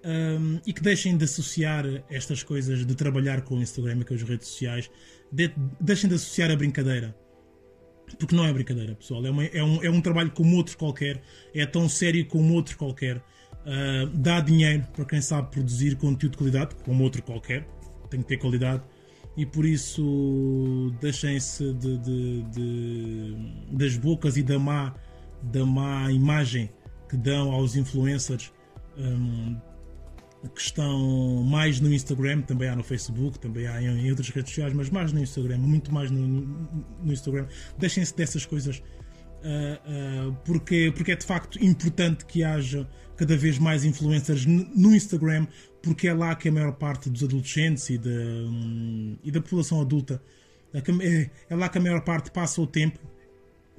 Um, 0.04 0.60
e 0.66 0.74
que 0.74 0.82
deixem 0.82 1.16
de 1.16 1.26
associar 1.26 1.86
estas 2.10 2.42
coisas 2.42 2.86
de 2.86 2.96
trabalhar 2.96 3.42
com 3.42 3.56
o 3.56 3.62
Instagram 3.62 4.00
e 4.00 4.06
com 4.06 4.14
as 4.14 4.24
redes 4.24 4.48
sociais, 4.48 4.90
de, 5.32 5.52
deixem 5.80 6.10
de 6.10 6.16
associar 6.16 6.50
a 6.50 6.56
brincadeira. 6.56 7.16
Porque 8.18 8.36
não 8.36 8.46
é 8.46 8.52
brincadeira, 8.52 8.96
pessoal. 8.96 9.26
É, 9.26 9.30
uma, 9.30 9.46
é, 9.46 9.64
um, 9.64 9.84
é 9.84 9.90
um 9.90 10.02
trabalho 10.02 10.32
como 10.32 10.56
outro 10.56 10.78
qualquer, 10.78 11.22
é 11.54 11.66
tão 11.66 11.88
sério 11.88 12.26
como 12.26 12.54
outro 12.54 12.78
qualquer. 12.78 13.22
Uh, 13.62 14.08
dá 14.16 14.40
dinheiro 14.40 14.88
para 14.94 15.06
quem 15.06 15.22
sabe 15.22 15.52
produzir 15.52 15.96
conteúdo 15.96 16.32
de 16.32 16.38
qualidade, 16.38 16.76
como 16.84 17.04
outro 17.04 17.22
qualquer, 17.22 17.68
tem 18.10 18.22
que 18.22 18.28
ter 18.28 18.38
qualidade, 18.38 18.82
e 19.38 19.46
por 19.46 19.66
isso 19.66 20.92
deixem-se 21.00 21.72
de, 21.74 21.98
de, 22.00 22.42
de, 22.44 23.36
das 23.72 23.96
bocas 23.98 24.36
e 24.36 24.44
da 24.44 24.60
má, 24.60 24.94
da 25.44 25.66
má 25.66 26.12
imagem 26.12 26.70
que 27.08 27.16
dão 27.16 27.52
aos 27.52 27.76
influencers 27.76 28.52
um, 28.98 29.56
que 30.54 30.62
estão 30.62 31.44
mais 31.44 31.80
no 31.80 31.94
Instagram, 31.94 32.42
também 32.42 32.68
há 32.68 32.76
no 32.76 32.84
Facebook, 32.84 33.40
também 33.40 33.68
há 33.68 33.82
em, 33.82 34.10
outras 34.10 34.30
redes 34.30 34.50
sociais, 34.50 34.74
mas 34.74 34.90
mais 34.90 35.14
no 35.14 35.20
Instagram, 35.20 35.60
muito 35.60 35.94
mais 35.94 36.10
no, 36.10 36.28
no 36.28 37.14
Instagram. 37.14 37.48
Deixem-se 37.78 38.16
dessas 38.16 38.46
coisas 38.46 38.82
porque, 40.46 40.92
porque 40.96 41.12
é 41.12 41.16
de 41.16 41.26
facto 41.26 41.64
importante 41.64 42.26
que 42.26 42.44
haja 42.44 42.88
cada 43.18 43.36
vez 43.38 43.60
mais 43.60 43.84
influencers 43.84 44.46
no 44.46 44.96
Instagram, 44.96 45.48
porque 45.82 46.08
é 46.08 46.14
lá 46.14 46.36
que 46.36 46.50
a 46.50 46.52
maior 46.52 46.74
parte 46.74 47.10
dos 47.10 47.24
adolescentes 47.24 47.90
e 47.90 47.98
da, 47.98 48.10
um, 48.10 49.18
e 49.24 49.32
da 49.32 49.42
população 49.42 49.82
adulta 49.82 50.22
é, 50.74 51.30
é 51.50 51.56
lá 51.56 51.70
que 51.70 51.78
a 51.78 51.82
maior 51.82 52.02
parte 52.02 52.32
passa 52.32 52.62
o 52.62 52.68
tempo. 52.68 53.00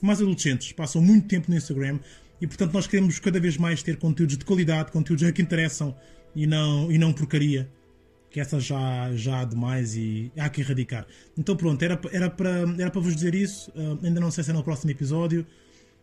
Mais 0.00 0.20
adolescentes 0.20 0.72
passam 0.72 1.00
muito 1.00 1.28
tempo 1.28 1.50
no 1.50 1.56
Instagram 1.56 1.98
e 2.40 2.46
portanto 2.46 2.72
nós 2.72 2.86
queremos 2.86 3.18
cada 3.18 3.38
vez 3.40 3.56
mais 3.56 3.82
ter 3.82 3.96
conteúdos 3.96 4.36
de 4.36 4.44
qualidade, 4.44 4.90
conteúdos 4.90 5.30
que 5.30 5.42
interessam 5.42 5.96
e 6.34 6.46
não, 6.46 6.90
e 6.90 6.98
não 6.98 7.12
porcaria 7.12 7.70
que 8.32 8.40
essa 8.40 8.58
já, 8.58 9.12
já 9.14 9.40
há 9.40 9.44
demais 9.44 9.94
e 9.94 10.32
há 10.38 10.48
que 10.48 10.62
erradicar. 10.62 11.06
Então 11.36 11.54
pronto, 11.54 11.82
era, 11.82 12.00
era, 12.10 12.30
para, 12.30 12.64
era 12.78 12.90
para 12.90 13.00
vos 13.00 13.14
dizer 13.14 13.34
isso. 13.34 13.70
Uh, 13.72 13.98
ainda 14.02 14.18
não 14.18 14.30
sei 14.30 14.42
se 14.42 14.50
é 14.50 14.54
no 14.54 14.64
próximo 14.64 14.90
episódio. 14.90 15.46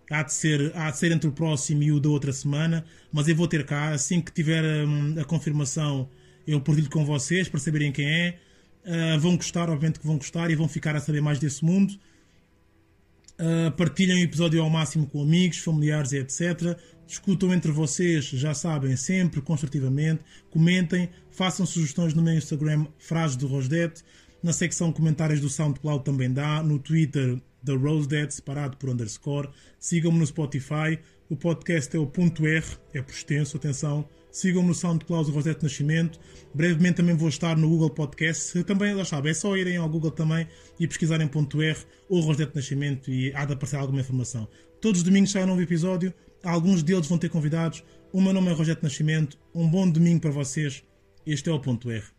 Há 0.10 0.24
de, 0.24 0.34
ser, 0.34 0.72
há 0.76 0.90
de 0.92 0.98
ser 0.98 1.12
entre 1.12 1.28
o 1.28 1.32
próximo 1.32 1.84
e 1.84 1.92
o 1.92 2.00
da 2.00 2.10
outra 2.10 2.32
semana, 2.32 2.84
mas 3.12 3.28
eu 3.28 3.36
vou 3.36 3.48
ter 3.48 3.66
cá. 3.66 3.90
Assim 3.90 4.22
que 4.22 4.32
tiver 4.32 4.64
um, 4.86 5.20
a 5.20 5.26
confirmação, 5.26 6.10
eu 6.48 6.62
partilho 6.62 6.90
com 6.90 7.04
vocês 7.04 7.48
para 7.50 7.60
saberem 7.60 7.92
quem 7.92 8.08
é. 8.08 8.40
Uh, 8.86 9.20
vão 9.20 9.36
gostar, 9.36 9.70
obviamente 9.70 10.00
que 10.00 10.08
vão 10.08 10.18
gostar 10.18 10.50
e 10.50 10.56
vão 10.56 10.68
ficar 10.68 10.96
a 10.96 11.00
saber 11.00 11.22
mais 11.22 11.40
desse 11.40 11.66
mundo. 11.66 11.94
Uh, 13.40 13.72
partilhem 13.72 14.22
o 14.22 14.26
episódio 14.26 14.62
ao 14.62 14.70
máximo 14.70 15.08
com 15.08 15.22
amigos, 15.22 15.60
familiares 15.60 16.12
etc. 16.12 16.78
Discutam 17.08 17.54
entre 17.54 17.72
vocês, 17.72 18.26
já 18.26 18.54
sabem, 18.54 18.96
sempre 18.98 19.42
construtivamente. 19.42 20.22
Comentem, 20.50 21.10
façam 21.32 21.66
sugestões 21.66 22.14
no 22.14 22.22
meu 22.22 22.34
Instagram, 22.34 22.86
Frase 22.98 23.38
do 23.38 23.48
Rosdet. 23.48 24.04
Na 24.44 24.54
secção 24.54 24.92
comentários 24.92 25.40
do 25.40 25.50
SoundCloud 25.50 26.04
também 26.04 26.32
dá. 26.32 26.62
No 26.62 26.80
Twitter, 26.80 27.42
da 27.64 27.76
Rosedet, 27.76 28.34
separado 28.34 28.78
por 28.78 28.90
underscore. 28.90 29.50
Sigam-me 29.80 30.20
no 30.20 30.28
Spotify. 30.28 31.00
O 31.30 31.36
podcast 31.36 31.96
é 31.96 32.00
o 32.00 32.08
ponto 32.08 32.46
R, 32.46 32.66
é 32.94 33.02
por 33.02 33.14
extenso, 33.14 33.58
atenção. 33.58 34.08
Sigam-me 34.32 34.68
no 34.68 34.74
SoundCloud 34.74 35.32
Rosete 35.32 35.64
Nascimento. 35.64 36.20
Brevemente 36.54 36.98
também 36.98 37.16
vou 37.16 37.30
estar 37.30 37.58
no 37.58 37.70
Google 37.70 37.90
Podcast. 37.90 38.64
Também, 38.64 38.96
já 38.96 39.06
sabem, 39.06 39.32
é 39.32 39.34
só 39.34 39.56
irem 39.58 39.78
ao 39.78 39.90
Google 39.90 40.12
também 40.12 40.48
e 40.80 40.88
pesquisarem 40.88 41.28
ponto 41.28 41.62
R 41.62 41.78
ou 42.10 42.22
Rosete 42.22 42.56
Nascimento 42.56 43.12
e 43.12 43.34
há 43.34 43.46
de 43.46 43.54
aparecer 43.54 43.78
alguma 43.78 44.02
informação. 44.02 44.48
Todos 44.82 45.02
os 45.02 45.04
domingos 45.04 45.32
sai 45.32 45.44
um 45.44 45.48
novo 45.48 45.62
episódio. 45.62 46.14
Alguns 46.44 46.84
deles 46.84 47.08
vão 47.08 47.18
ter 47.18 47.30
convidados. 47.30 47.84
O 48.14 48.22
meu 48.22 48.34
nome 48.34 48.50
é 48.50 48.54
Rogério 48.54 48.82
Nascimento. 48.82 49.38
Um 49.54 49.68
bom 49.68 49.90
domingo 49.90 50.22
para 50.22 50.32
vocês. 50.32 50.84
Este 51.26 51.50
é 51.50 51.54
o 51.54 51.60
Ponto 51.60 51.92
R. 51.92 52.19